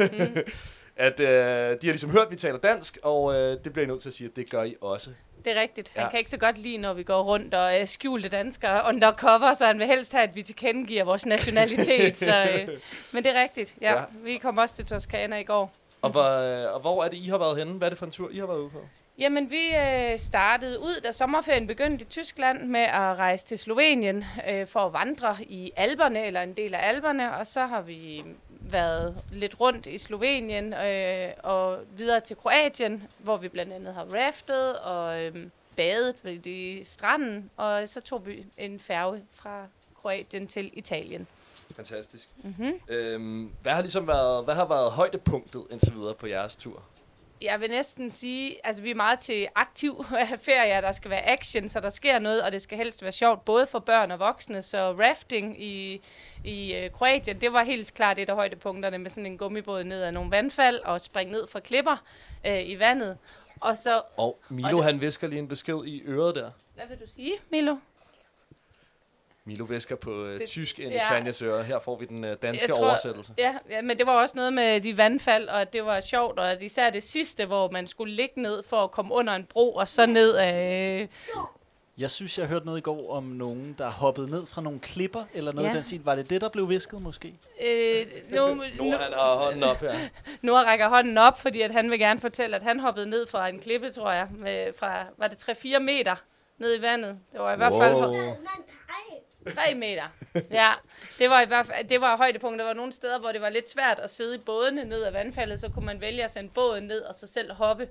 at 1.06 1.20
øh, 1.20 1.26
de 1.26 1.30
har 1.30 1.76
ligesom 1.82 2.10
hørt, 2.10 2.24
at 2.26 2.30
vi 2.30 2.36
taler 2.36 2.58
dansk, 2.58 2.98
og 3.02 3.34
øh, 3.34 3.64
det 3.64 3.72
bliver 3.72 3.84
I 3.84 3.88
nødt 3.88 4.02
til 4.02 4.08
at 4.08 4.14
sige, 4.14 4.28
at 4.30 4.36
det 4.36 4.50
gør 4.50 4.62
I 4.62 4.76
også. 4.80 5.10
Det 5.44 5.56
er 5.56 5.60
rigtigt. 5.60 5.92
Han 5.94 6.02
Ja. 6.04 6.10
kan 6.10 6.18
ikke 6.18 6.30
så 6.30 6.36
godt 6.38 6.58
lide, 6.58 6.78
når 6.78 6.92
vi 6.92 7.02
går 7.02 7.22
rundt 7.22 7.54
og 7.54 7.80
øh, 7.80 7.86
skjulte 7.86 8.28
danskere 8.28 8.82
undercover, 8.88 9.54
så 9.54 9.64
han 9.66 9.78
vil 9.78 9.86
helst 9.86 10.12
have, 10.12 10.22
at 10.22 10.36
vi 10.36 10.42
tilkendegiver 10.42 11.04
vores 11.04 11.26
nationalitet. 11.26 12.16
så, 12.16 12.42
øh, 12.50 12.68
men 13.12 13.24
det 13.24 13.36
er 13.36 13.42
rigtigt. 13.42 13.74
Ja, 13.80 13.92
Ja. 13.94 14.02
Vi 14.22 14.36
kom 14.36 14.58
også 14.58 14.74
til 14.74 14.86
Toskana 14.86 15.36
i 15.36 15.44
går. 15.44 15.72
Og, 16.02 16.10
hvor, 16.10 16.22
øh, 16.68 16.74
og 16.74 16.80
hvor 16.80 17.04
er 17.04 17.08
det, 17.08 17.16
I 17.16 17.28
har 17.28 17.38
været 17.38 17.58
henne? 17.58 17.72
Hvad 17.72 17.88
er 17.88 17.90
det 17.90 17.98
for 17.98 18.06
en 18.06 18.12
tur, 18.12 18.28
I 18.32 18.38
har 18.38 18.46
været 18.46 18.58
ude 18.58 18.70
på? 18.70 18.78
Jamen, 19.18 19.50
vi 19.50 19.60
øh, 19.76 20.18
startede 20.18 20.80
ud, 20.80 21.00
da 21.04 21.12
sommerferien 21.12 21.66
begyndte 21.66 22.02
i 22.04 22.08
Tyskland, 22.08 22.62
med 22.62 22.80
at 22.80 23.18
rejse 23.18 23.46
til 23.46 23.58
Slovenien 23.58 24.24
øh, 24.50 24.66
for 24.66 24.80
at 24.80 24.92
vandre 24.92 25.36
i 25.40 25.72
Alperne, 25.76 26.26
eller 26.26 26.42
en 26.42 26.52
del 26.52 26.74
af 26.74 26.88
Alperne, 26.88 27.36
og 27.36 27.46
så 27.46 27.66
har 27.66 27.80
vi 27.80 28.24
været 28.72 29.16
lidt 29.32 29.60
rundt 29.60 29.86
i 29.86 29.98
Slovenien 29.98 30.74
øh, 30.74 31.32
og 31.42 31.78
videre 31.96 32.20
til 32.20 32.36
Kroatien, 32.36 33.02
hvor 33.18 33.36
vi 33.36 33.48
blandt 33.48 33.72
andet 33.72 33.94
har 33.94 34.04
raftet 34.04 34.78
og 34.78 35.22
øh, 35.22 35.46
badet 35.76 36.16
ved 36.22 36.46
i 36.46 36.84
stranden, 36.84 37.50
og 37.56 37.88
så 37.88 38.00
tog 38.00 38.26
vi 38.26 38.46
en 38.56 38.80
færge 38.80 39.22
fra 39.30 39.66
Kroatien 39.94 40.46
til 40.46 40.70
Italien. 40.72 41.26
Fantastisk. 41.76 42.28
Mm-hmm. 42.36 42.72
Øhm, 42.88 43.52
hvad 43.62 43.72
har 43.72 43.80
ligesom 43.80 44.06
været, 44.06 44.44
hvad 44.44 44.54
har 44.54 44.66
været 44.68 44.92
højdepunktet 44.92 45.64
indtil 45.70 45.94
videre 45.94 46.14
på 46.14 46.26
jeres 46.26 46.56
tur? 46.56 46.82
Jeg 47.42 47.60
vil 47.60 47.70
næsten 47.70 48.10
sige, 48.10 48.66
altså 48.66 48.82
vi 48.82 48.90
er 48.90 48.94
meget 48.94 49.18
til 49.18 49.48
aktiv 49.54 50.04
ferie, 50.48 50.82
der 50.82 50.92
skal 50.92 51.10
være 51.10 51.30
action, 51.30 51.68
så 51.68 51.80
der 51.80 51.90
sker 51.90 52.18
noget, 52.18 52.42
og 52.42 52.52
det 52.52 52.62
skal 52.62 52.78
helst 52.78 53.02
være 53.02 53.12
sjovt, 53.12 53.44
både 53.44 53.66
for 53.66 53.78
børn 53.78 54.10
og 54.10 54.18
voksne. 54.18 54.62
Så 54.62 54.92
rafting 54.92 55.62
i, 55.62 56.00
i 56.44 56.74
øh, 56.74 56.90
Kroatien, 56.90 57.40
det 57.40 57.52
var 57.52 57.62
helt 57.64 57.94
klart 57.94 58.18
et 58.18 58.28
af 58.28 58.34
højdepunkterne 58.34 58.98
med 58.98 59.10
sådan 59.10 59.26
en 59.26 59.38
gummibåd 59.38 59.84
ned 59.84 60.02
ad 60.02 60.12
nogle 60.12 60.30
vandfald 60.30 60.78
og 60.84 61.00
springe 61.00 61.32
ned 61.32 61.48
fra 61.48 61.60
klipper 61.60 62.02
øh, 62.46 62.68
i 62.68 62.78
vandet. 62.78 63.18
Og 63.60 63.76
så, 63.78 64.02
Og 64.16 64.38
Milo, 64.48 64.76
det- 64.76 64.84
han 64.84 65.00
visker 65.00 65.28
lige 65.28 65.38
en 65.38 65.48
besked 65.48 65.84
i 65.84 66.02
øret 66.06 66.34
der. 66.34 66.50
hvad 66.74 66.86
vil 66.86 66.98
du 66.98 67.12
sige, 67.14 67.32
Milo? 67.50 67.76
Milo 69.50 69.64
visker 69.64 69.96
på 69.96 70.24
øh, 70.24 70.40
Det- 70.40 70.48
tysk 70.48 70.78
ind 70.78 70.92
i 70.92 70.94
ja. 70.94 71.00
Tanjas 71.08 71.42
øre. 71.42 71.62
Her 71.62 71.78
får 71.78 71.96
vi 71.96 72.04
den 72.04 72.24
øh, 72.24 72.36
danske 72.42 72.66
Jeg 72.66 72.74
tror- 72.76 72.84
oversættelse. 72.86 73.32
Ja, 73.38 73.54
ja, 73.70 73.82
men 73.82 73.98
det 73.98 74.06
var 74.06 74.12
også 74.22 74.36
noget 74.36 74.52
med 74.52 74.80
de 74.80 74.96
vandfald, 74.96 75.48
og 75.48 75.60
at 75.60 75.72
det 75.72 75.84
var 75.84 76.00
sjovt, 76.00 76.38
og 76.38 76.50
at 76.52 76.62
især 76.62 76.90
det 76.90 77.02
sidste, 77.02 77.46
hvor 77.46 77.70
man 77.70 77.86
skulle 77.86 78.14
ligge 78.14 78.42
ned 78.42 78.62
for 78.62 78.76
at 78.84 78.90
komme 78.90 79.14
under 79.14 79.34
en 79.34 79.44
bro, 79.44 79.72
og 79.74 79.88
så 79.88 80.06
ned 80.06 80.34
af... 80.36 81.08
Jeg 81.98 82.10
synes, 82.10 82.38
jeg 82.38 82.46
hørte 82.46 82.66
noget 82.66 82.78
i 82.78 82.82
går 82.82 83.12
om 83.16 83.22
nogen, 83.24 83.74
der 83.78 83.90
hoppede 83.90 84.30
ned 84.30 84.46
fra 84.46 84.60
nogle 84.62 84.80
klipper, 84.80 85.24
eller 85.34 85.52
noget 85.52 85.68
Ja. 85.68 85.72
den 85.72 85.82
stil. 85.82 86.00
Var 86.04 86.14
det 86.14 86.30
det, 86.30 86.40
der 86.40 86.48
blev 86.48 86.68
visket 86.68 87.02
måske? 87.02 87.34
Øh, 87.66 88.06
nu, 88.30 88.46
Nu 88.84 88.90
har 88.90 89.36
hånden 89.36 89.62
op 89.62 89.80
her. 89.80 89.92
nu 90.42 90.52
rækker 90.54 90.88
hånden 90.88 91.18
op, 91.18 91.40
fordi 91.40 91.60
at 91.60 91.70
han 91.70 91.90
vil 91.90 91.98
gerne 91.98 92.20
fortælle, 92.20 92.56
at 92.56 92.62
han 92.62 92.80
hoppede 92.80 93.06
ned 93.10 93.26
fra 93.26 93.48
en 93.48 93.58
klippe, 93.60 93.90
tror 93.90 94.10
jeg, 94.12 94.28
med, 94.38 94.72
fra, 94.78 95.04
var 95.18 95.26
det 95.28 95.48
3-4 95.48 95.78
meter 95.78 96.14
ned 96.58 96.78
i 96.78 96.82
vandet. 96.82 97.18
Det 97.32 97.40
var 97.40 97.52
i 97.54 97.56
hvert 97.56 97.72
fald 97.72 97.94
3 99.48 99.74
meter. 99.74 100.02
Ja, 100.50 100.72
det 101.18 101.30
var 101.30 101.40
i 101.40 101.46
hvert 101.46 101.66
fald, 101.66 101.88
det 101.88 102.00
var 102.00 102.16
højdepunktet. 102.16 102.58
Der 102.58 102.66
var 102.66 102.74
nogle 102.74 102.92
steder, 102.92 103.18
hvor 103.18 103.32
det 103.32 103.40
var 103.40 103.48
lidt 103.48 103.70
svært 103.70 103.98
at 103.98 104.10
sidde 104.10 104.34
i 104.34 104.38
bådene 104.38 104.84
ned 104.84 105.04
ad 105.04 105.12
vandfaldet, 105.12 105.60
så 105.60 105.68
kunne 105.68 105.86
man 105.86 106.00
vælge 106.00 106.24
at 106.24 106.30
sende 106.30 106.50
båden 106.50 106.84
ned 106.84 107.00
og 107.00 107.14
så 107.14 107.26
selv 107.26 107.52
hoppe. 107.52 107.88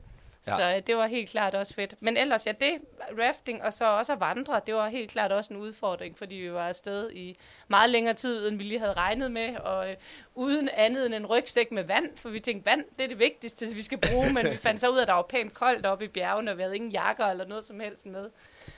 Ja. 0.47 0.55
Så 0.55 0.75
øh, 0.75 0.81
det 0.87 0.97
var 0.97 1.07
helt 1.07 1.29
klart 1.29 1.55
også 1.55 1.73
fedt. 1.73 1.95
Men 1.99 2.17
ellers, 2.17 2.45
ja, 2.45 2.51
det, 2.51 2.77
rafting 3.19 3.63
og 3.63 3.73
så 3.73 3.85
også 3.85 4.13
at 4.13 4.19
vandre, 4.19 4.61
det 4.65 4.75
var 4.75 4.89
helt 4.89 5.11
klart 5.11 5.31
også 5.31 5.53
en 5.53 5.59
udfordring, 5.59 6.17
fordi 6.17 6.35
vi 6.35 6.53
var 6.53 6.67
afsted 6.67 7.11
i 7.11 7.35
meget 7.67 7.89
længere 7.89 8.13
tid, 8.13 8.47
end 8.47 8.57
vi 8.57 8.63
lige 8.63 8.79
havde 8.79 8.93
regnet 8.93 9.31
med, 9.31 9.55
og 9.55 9.89
øh, 9.89 9.95
uden 10.39 10.69
andet 10.73 11.05
end 11.05 11.13
en 11.15 11.25
rygsæk 11.25 11.71
med 11.71 11.83
vand, 11.83 12.09
for 12.15 12.29
vi 12.29 12.39
tænkte, 12.39 12.69
vand, 12.69 12.83
det 12.97 13.03
er 13.03 13.07
det 13.07 13.19
vigtigste, 13.19 13.65
vi 13.75 13.81
skal 13.81 13.97
bruge, 13.97 14.33
men 14.33 14.45
vi 14.51 14.55
fandt 14.57 14.79
så 14.79 14.87
ud 14.89 14.97
af, 14.97 15.01
at 15.01 15.07
der 15.07 15.13
var 15.13 15.21
pænt 15.21 15.53
koldt 15.53 15.85
oppe 15.85 16.05
i 16.05 16.07
bjergene, 16.07 16.51
og 16.51 16.57
vi 16.57 16.61
havde 16.63 16.75
ingen 16.75 16.91
jakker 16.91 17.25
eller 17.25 17.45
noget 17.45 17.63
som 17.63 17.79
helst 17.79 18.05
med. 18.05 18.29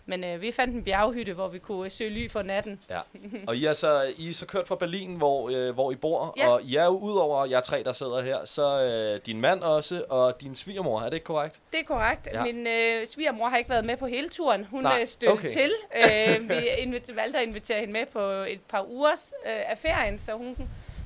Men 0.05 0.23
øh, 0.23 0.41
vi 0.41 0.51
fandt 0.51 0.75
en 0.75 0.83
bjerghytte, 0.83 1.33
hvor 1.33 1.47
vi 1.47 1.59
kunne 1.59 1.85
øh, 1.85 1.91
søge 1.91 2.09
ly 2.09 2.29
for 2.29 2.41
natten. 2.41 2.79
Ja. 2.89 2.99
Og 3.47 3.55
I 3.55 3.65
er, 3.65 3.73
så, 3.73 4.13
I 4.17 4.29
er 4.29 4.33
så 4.33 4.45
kørt 4.45 4.67
fra 4.67 4.75
Berlin, 4.75 5.15
hvor, 5.15 5.49
øh, 5.49 5.73
hvor 5.73 5.91
I 5.91 5.95
bor, 5.95 6.33
Ja. 6.37 6.49
og 6.49 6.61
I 6.63 6.75
er 6.75 6.85
jo 6.85 6.97
udover 6.97 7.45
jer 7.45 7.59
tre, 7.59 7.83
der 7.83 7.91
sidder 7.93 8.21
her, 8.21 8.45
så 8.45 8.83
øh, 8.83 9.25
din 9.25 9.41
mand 9.41 9.61
også, 9.61 10.03
og 10.09 10.41
din 10.41 10.55
svigermor, 10.55 10.99
er 11.01 11.05
det 11.05 11.13
ikke 11.13 11.23
korrekt? 11.25 11.59
Det 11.71 11.79
er 11.79 11.83
korrekt. 11.83 12.27
Ja. 12.33 12.43
Min 12.43 12.67
øh, 12.67 13.07
svigermor 13.07 13.49
har 13.49 13.57
ikke 13.57 13.69
været 13.69 13.85
med 13.85 13.97
på 13.97 14.05
hele 14.07 14.29
turen. 14.29 14.65
Hun 14.65 14.83
Nej, 14.83 14.93
Nej, 14.95 15.05
støtte 15.05 15.31
okay. 15.33 15.49
til. 15.49 15.71
Øh, 15.95 16.49
vi 16.49 17.15
valgte 17.15 17.39
at 17.39 17.47
invitere 17.47 17.79
hende 17.79 17.93
med 17.93 18.05
på 18.05 18.19
et 18.19 18.61
par 18.69 18.85
ugers 18.89 19.33
øh, 19.45 19.71
af 19.71 19.77
ferien, 19.77 20.19
så 20.19 20.31
hun 20.31 20.57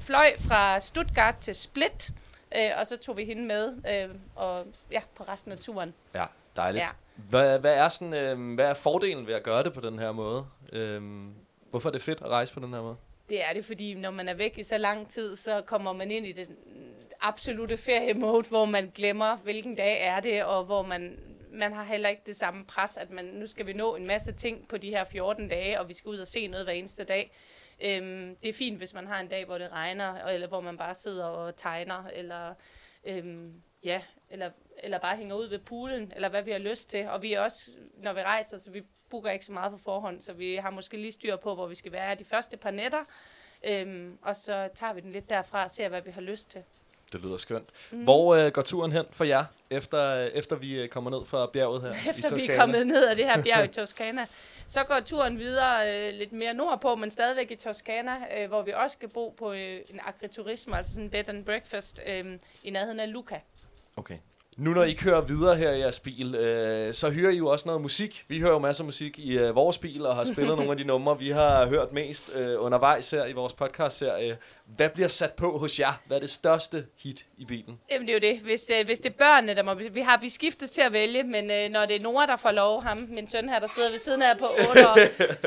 fløj 0.05 0.33
fra 0.39 0.79
Stuttgart 0.79 1.37
til 1.37 1.55
Split, 1.55 2.11
øh, 2.57 2.69
og 2.79 2.87
så 2.87 2.97
tog 2.97 3.17
vi 3.17 3.25
hende 3.25 3.45
med 3.45 3.73
øh, 3.89 4.15
og, 4.35 4.65
ja, 4.91 5.01
på 5.15 5.23
resten 5.23 5.51
af 5.51 5.57
turen. 5.57 5.93
Ja, 6.13 6.25
dejligt. 6.55 6.83
Ja. 6.83 6.89
Hvad, 7.15 7.59
hvad, 7.59 7.73
er 7.73 7.89
sådan, 7.89 8.13
øh, 8.13 8.55
hvad 8.55 8.65
er 8.65 8.73
fordelen 8.73 9.27
ved 9.27 9.33
at 9.33 9.43
gøre 9.43 9.63
det 9.63 9.73
på 9.73 9.81
den 9.81 9.99
her 9.99 10.11
måde? 10.11 10.45
Øhm, 10.73 11.33
hvorfor 11.69 11.89
er 11.89 11.91
det 11.91 12.01
fedt 12.01 12.21
at 12.21 12.27
rejse 12.27 12.53
på 12.53 12.59
den 12.59 12.73
her 12.73 12.81
måde? 12.81 12.95
Det 13.29 13.43
er 13.43 13.53
det, 13.53 13.65
fordi 13.65 13.93
når 13.93 14.11
man 14.11 14.27
er 14.27 14.33
væk 14.33 14.57
i 14.57 14.63
så 14.63 14.77
lang 14.77 15.09
tid, 15.09 15.35
så 15.35 15.61
kommer 15.61 15.93
man 15.93 16.11
ind 16.11 16.25
i 16.25 16.31
den 16.31 16.47
absolute 17.21 17.77
feriemode, 17.77 18.49
hvor 18.49 18.65
man 18.65 18.91
glemmer, 18.95 19.35
hvilken 19.35 19.75
dag 19.75 20.01
er 20.01 20.19
det, 20.19 20.43
og 20.43 20.63
hvor 20.63 20.83
man, 20.83 21.19
man 21.51 21.73
har 21.73 21.83
heller 21.83 22.09
ikke 22.09 22.21
det 22.25 22.35
samme 22.35 22.65
pres, 22.65 22.97
at 22.97 23.11
man, 23.11 23.25
nu 23.25 23.47
skal 23.47 23.67
vi 23.67 23.73
nå 23.73 23.95
en 23.95 24.07
masse 24.07 24.31
ting 24.31 24.67
på 24.67 24.77
de 24.77 24.89
her 24.89 25.03
14 25.03 25.47
dage, 25.47 25.79
og 25.79 25.89
vi 25.89 25.93
skal 25.93 26.09
ud 26.09 26.17
og 26.17 26.27
se 26.27 26.47
noget 26.47 26.65
hver 26.65 26.73
eneste 26.73 27.03
dag. 27.03 27.31
Øhm, 27.81 28.35
det 28.35 28.49
er 28.49 28.53
fint, 28.53 28.77
hvis 28.77 28.93
man 28.93 29.07
har 29.07 29.19
en 29.19 29.27
dag, 29.27 29.45
hvor 29.45 29.57
det 29.57 29.71
regner, 29.71 30.25
eller 30.25 30.47
hvor 30.47 30.61
man 30.61 30.77
bare 30.77 30.95
sidder 30.95 31.25
og 31.25 31.55
tegner, 31.55 32.07
eller, 32.13 32.53
øhm, 33.03 33.61
ja, 33.83 34.01
eller, 34.29 34.51
eller 34.83 34.99
bare 34.99 35.17
hænger 35.17 35.35
ud 35.35 35.47
ved 35.47 35.59
poolen, 35.59 36.11
eller 36.15 36.29
hvad 36.29 36.43
vi 36.43 36.51
har 36.51 36.59
lyst 36.59 36.89
til. 36.89 37.07
Og 37.07 37.21
vi 37.21 37.33
er 37.33 37.41
også, 37.41 37.71
når 37.97 38.13
vi 38.13 38.21
rejser, 38.21 38.57
så 38.57 38.71
vi 38.71 38.83
booker 39.09 39.31
ikke 39.31 39.45
så 39.45 39.51
meget 39.53 39.71
på 39.71 39.77
forhånd, 39.77 40.21
så 40.21 40.33
vi 40.33 40.55
har 40.55 40.69
måske 40.69 40.97
lige 40.97 41.11
styr 41.11 41.35
på, 41.35 41.55
hvor 41.55 41.67
vi 41.67 41.75
skal 41.75 41.91
være 41.91 42.15
de 42.15 42.25
første 42.25 42.57
par 42.57 42.71
nætter, 42.71 43.03
øhm, 43.63 44.17
og 44.21 44.35
så 44.35 44.69
tager 44.75 44.93
vi 44.93 45.01
den 45.01 45.11
lidt 45.11 45.29
derfra 45.29 45.63
og 45.63 45.71
ser, 45.71 45.89
hvad 45.89 46.01
vi 46.01 46.11
har 46.11 46.21
lyst 46.21 46.49
til. 46.49 46.63
Det 47.13 47.21
lyder 47.21 47.37
skønt. 47.37 47.69
Mm. 47.91 48.03
Hvor 48.03 48.35
øh, 48.35 48.51
går 48.51 48.61
turen 48.61 48.91
hen 48.91 49.05
for 49.11 49.23
jer, 49.23 49.45
efter, 49.69 50.25
øh, 50.25 50.25
efter 50.33 50.55
vi 50.55 50.81
øh, 50.81 50.89
kommer 50.89 51.11
ned 51.11 51.25
fra 51.25 51.49
bjerget 51.53 51.81
her 51.81 51.89
i 52.05 52.09
Efter 52.09 52.33
vi 52.35 52.39
Toskana? 52.39 52.53
er 52.53 52.59
kommet 52.59 52.87
ned 52.87 53.07
ad 53.07 53.15
det 53.15 53.25
her 53.25 53.43
bjerg 53.43 53.65
i 53.65 53.67
Toskana. 53.79 54.25
Så 54.67 54.83
går 54.83 54.99
turen 55.05 55.39
videre 55.39 56.07
øh, 56.07 56.13
lidt 56.13 56.31
mere 56.31 56.53
nordpå, 56.53 56.95
men 56.95 57.11
stadigvæk 57.11 57.51
i 57.51 57.55
Toskana, 57.55 58.11
øh, 58.37 58.47
hvor 58.47 58.61
vi 58.61 58.71
også 58.71 58.93
skal 58.93 59.09
bo 59.09 59.35
på 59.37 59.53
øh, 59.53 59.79
en 59.89 59.99
agriturisme, 60.05 60.77
altså 60.77 60.91
sådan 60.91 61.03
en 61.03 61.09
bed 61.09 61.29
and 61.29 61.45
breakfast 61.45 62.01
øh, 62.07 62.25
i 62.63 62.69
nærheden 62.69 62.99
af 62.99 63.13
Luca. 63.13 63.39
Okay. 63.97 64.17
Nu 64.57 64.73
når 64.73 64.83
I 64.83 64.93
kører 64.93 65.21
videre 65.21 65.55
her 65.55 65.71
i 65.71 65.79
jeres 65.79 65.99
bil, 65.99 66.35
øh, 66.35 66.93
så 66.93 67.09
hører 67.09 67.31
I 67.31 67.37
jo 67.37 67.47
også 67.47 67.67
noget 67.67 67.81
musik. 67.81 68.25
Vi 68.27 68.39
hører 68.39 68.51
jo 68.51 68.59
masser 68.59 68.83
af 68.83 68.85
musik 68.85 69.19
i 69.19 69.37
øh, 69.37 69.55
vores 69.55 69.77
bil 69.77 70.05
og 70.05 70.15
har 70.15 70.23
spillet 70.23 70.55
nogle 70.57 70.71
af 70.71 70.77
de 70.77 70.83
numre, 70.83 71.19
vi 71.19 71.29
har 71.29 71.65
hørt 71.65 71.91
mest 71.91 72.35
øh, 72.35 72.63
undervejs 72.63 73.11
her 73.11 73.25
i 73.25 73.33
vores 73.33 73.53
podcast-serie. 73.53 74.37
Hvad 74.67 74.89
bliver 74.89 75.07
sat 75.07 75.33
på 75.33 75.57
hos 75.57 75.79
jer? 75.79 75.93
Hvad 76.07 76.17
er 76.17 76.21
det 76.21 76.29
største 76.29 76.85
hit 76.97 77.25
i 77.37 77.45
bilen? 77.45 77.79
Jamen 77.91 78.07
det 78.07 78.15
er 78.15 78.29
jo 78.29 78.33
det. 78.33 78.41
Hvis, 78.43 78.71
øh, 78.79 78.85
hvis 78.85 78.99
det 78.99 79.09
er 79.09 79.13
børnene, 79.13 79.55
der 79.55 79.63
må... 79.63 79.73
Vi, 79.73 80.01
har, 80.01 80.17
vi 80.17 80.29
skiftes 80.29 80.71
til 80.71 80.81
at 80.81 80.93
vælge, 80.93 81.23
men 81.23 81.51
øh, 81.51 81.69
når 81.69 81.85
det 81.85 81.95
er 81.95 81.99
Nora, 81.99 82.25
der 82.25 82.35
får 82.35 82.51
lov, 82.51 82.83
ham, 82.83 83.07
min 83.09 83.27
søn 83.27 83.49
her, 83.49 83.59
der 83.59 83.67
sidder 83.67 83.89
ved 83.89 83.97
siden 83.97 84.21
af 84.21 84.37
på 84.37 84.47
8 84.69 84.89
år, 84.89 84.97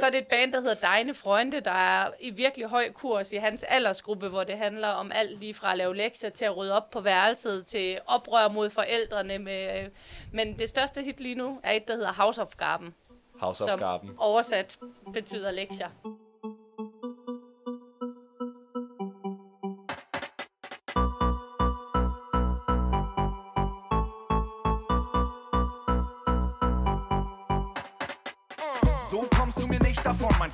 så 0.01 0.07
er 0.07 0.11
det 0.11 0.19
et 0.19 0.27
band, 0.27 0.53
der 0.53 0.61
hedder 0.61 0.75
Deine 0.75 1.15
Freunde, 1.15 1.61
der 1.61 1.71
er 1.71 2.11
i 2.21 2.31
virkelig 2.31 2.67
høj 2.67 2.93
kurs 2.93 3.33
i 3.33 3.37
hans 3.37 3.65
aldersgruppe, 3.65 4.29
hvor 4.29 4.45
det 4.45 4.59
handler 4.59 4.89
om 4.89 5.13
alt 5.15 5.39
lige 5.39 5.55
fra 5.55 5.73
at 5.73 5.79
lave 5.79 5.97
lektier 5.97 6.31
til 6.31 6.45
at 6.45 6.57
rydde 6.57 6.73
op 6.73 6.91
på 6.91 7.01
værelset, 7.01 7.67
til 7.67 7.99
oprør 8.07 8.49
mod 8.49 8.71
forældrene. 8.71 9.39
Med, 9.39 9.81
øh, 9.81 9.89
men 10.33 10.59
det 10.59 10.69
største 10.69 11.03
hit 11.03 11.21
lige 11.21 11.35
nu 11.35 11.61
er 11.63 11.73
et, 11.73 11.89
der 11.89 11.95
hedder 11.95 12.13
House 12.13 12.43
of 12.43 12.57
Garden, 12.57 12.95
House 13.41 13.73
of 13.73 13.79
Garden. 13.79 14.11
oversat 14.19 14.79
betyder 15.13 15.51
lektier. 15.51 15.89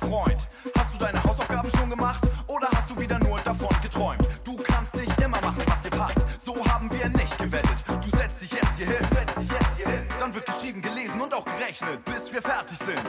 Mein 0.01 0.09
Freund. 0.09 0.47
Hast 0.77 0.95
du 0.95 0.99
deine 0.99 1.23
Hausaufgaben 1.23 1.69
schon 1.77 1.89
gemacht 1.89 2.23
oder 2.47 2.67
hast 2.73 2.89
du 2.89 2.99
wieder 2.99 3.19
nur 3.19 3.39
davon 3.39 3.69
geträumt? 3.81 4.27
Du 4.43 4.57
kannst 4.57 4.95
nicht 4.95 5.19
immer 5.19 5.39
machen, 5.41 5.63
was 5.65 5.81
dir 5.81 5.89
passt. 5.89 6.17
So 6.39 6.55
haben 6.65 6.91
wir 6.91 7.09
nicht 7.09 7.37
gewettet. 7.37 7.83
Du 7.87 8.17
setzt 8.17 8.41
dich 8.41 8.51
jetzt 8.51 8.77
hier 8.77 8.87
hin, 8.87 9.07
setzt 9.13 9.37
dich 9.37 9.51
jetzt 9.51 9.77
hier 9.77 9.87
hin. 9.87 10.07
Dann 10.19 10.33
wird 10.33 10.45
geschrieben, 10.45 10.81
gelesen 10.81 11.21
und 11.21 11.33
auch 11.33 11.45
gerechnet, 11.45 12.03
bis 12.05 12.31
wir 12.33 12.41
fertig 12.41 12.77
sind. 12.77 13.03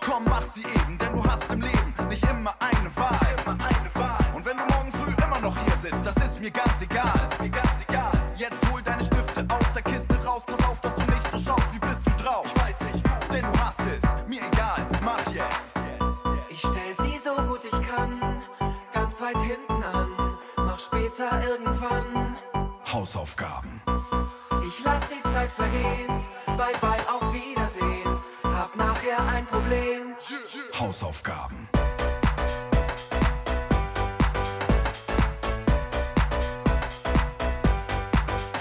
Komm, 0.00 0.24
mach 0.24 0.42
sie 0.42 0.62
eben, 0.62 0.98
denn 0.98 1.12
du 1.12 1.24
hast 1.24 1.52
im 1.52 1.60
Leben 1.60 1.94
nicht 2.08 2.24
immer 2.24 2.54
eine 2.58 2.96
Wahl. 2.96 3.18
Immer 3.44 3.54
eine 3.54 3.94
Wahl. 3.94 4.26
Und 4.34 4.44
wenn 4.44 4.56
du 4.56 4.64
morgen 4.74 4.92
früh 4.92 5.12
immer 5.22 5.40
noch 5.40 5.56
hier 5.56 5.76
sitzt, 5.82 6.06
das 6.06 6.16
ist 6.16 6.40
mir 6.40 6.50
ganz 6.50 6.80
egal. 6.80 7.27
Weit 19.28 19.42
hinten 19.42 19.82
an. 19.82 20.38
Mach 20.56 20.78
später 20.78 21.42
irgendwann. 21.46 22.36
Hausaufgaben. 22.92 23.82
Ich 24.66 24.82
lass 24.84 25.04
die 25.08 25.22
Zeit 25.22 25.50
vergehen. 25.50 26.08
Bye 26.46 26.76
bye, 26.80 27.08
auf 27.08 27.32
Wiedersehen. 27.32 28.18
Hab 28.42 28.74
nachher 28.76 29.18
ein 29.28 29.46
Problem. 29.46 30.14
Hausaufgaben. 30.78 31.68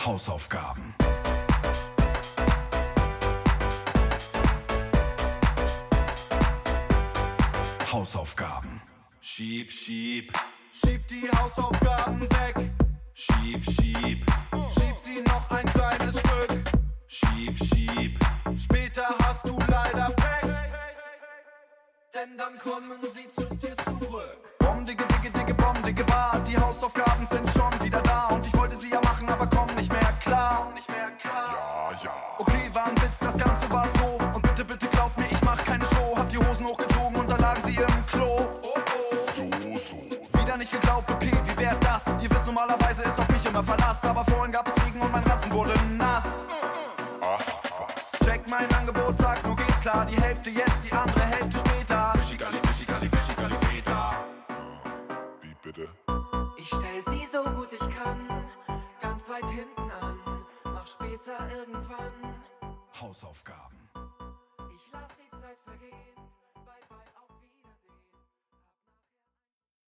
Hausaufgaben. 0.06 0.95
Hausaufgaben. 7.91 8.82
Schieb, 9.21 9.71
schieb. 9.71 10.34
Die 11.19 11.27
Hausaufgaben 11.36 12.37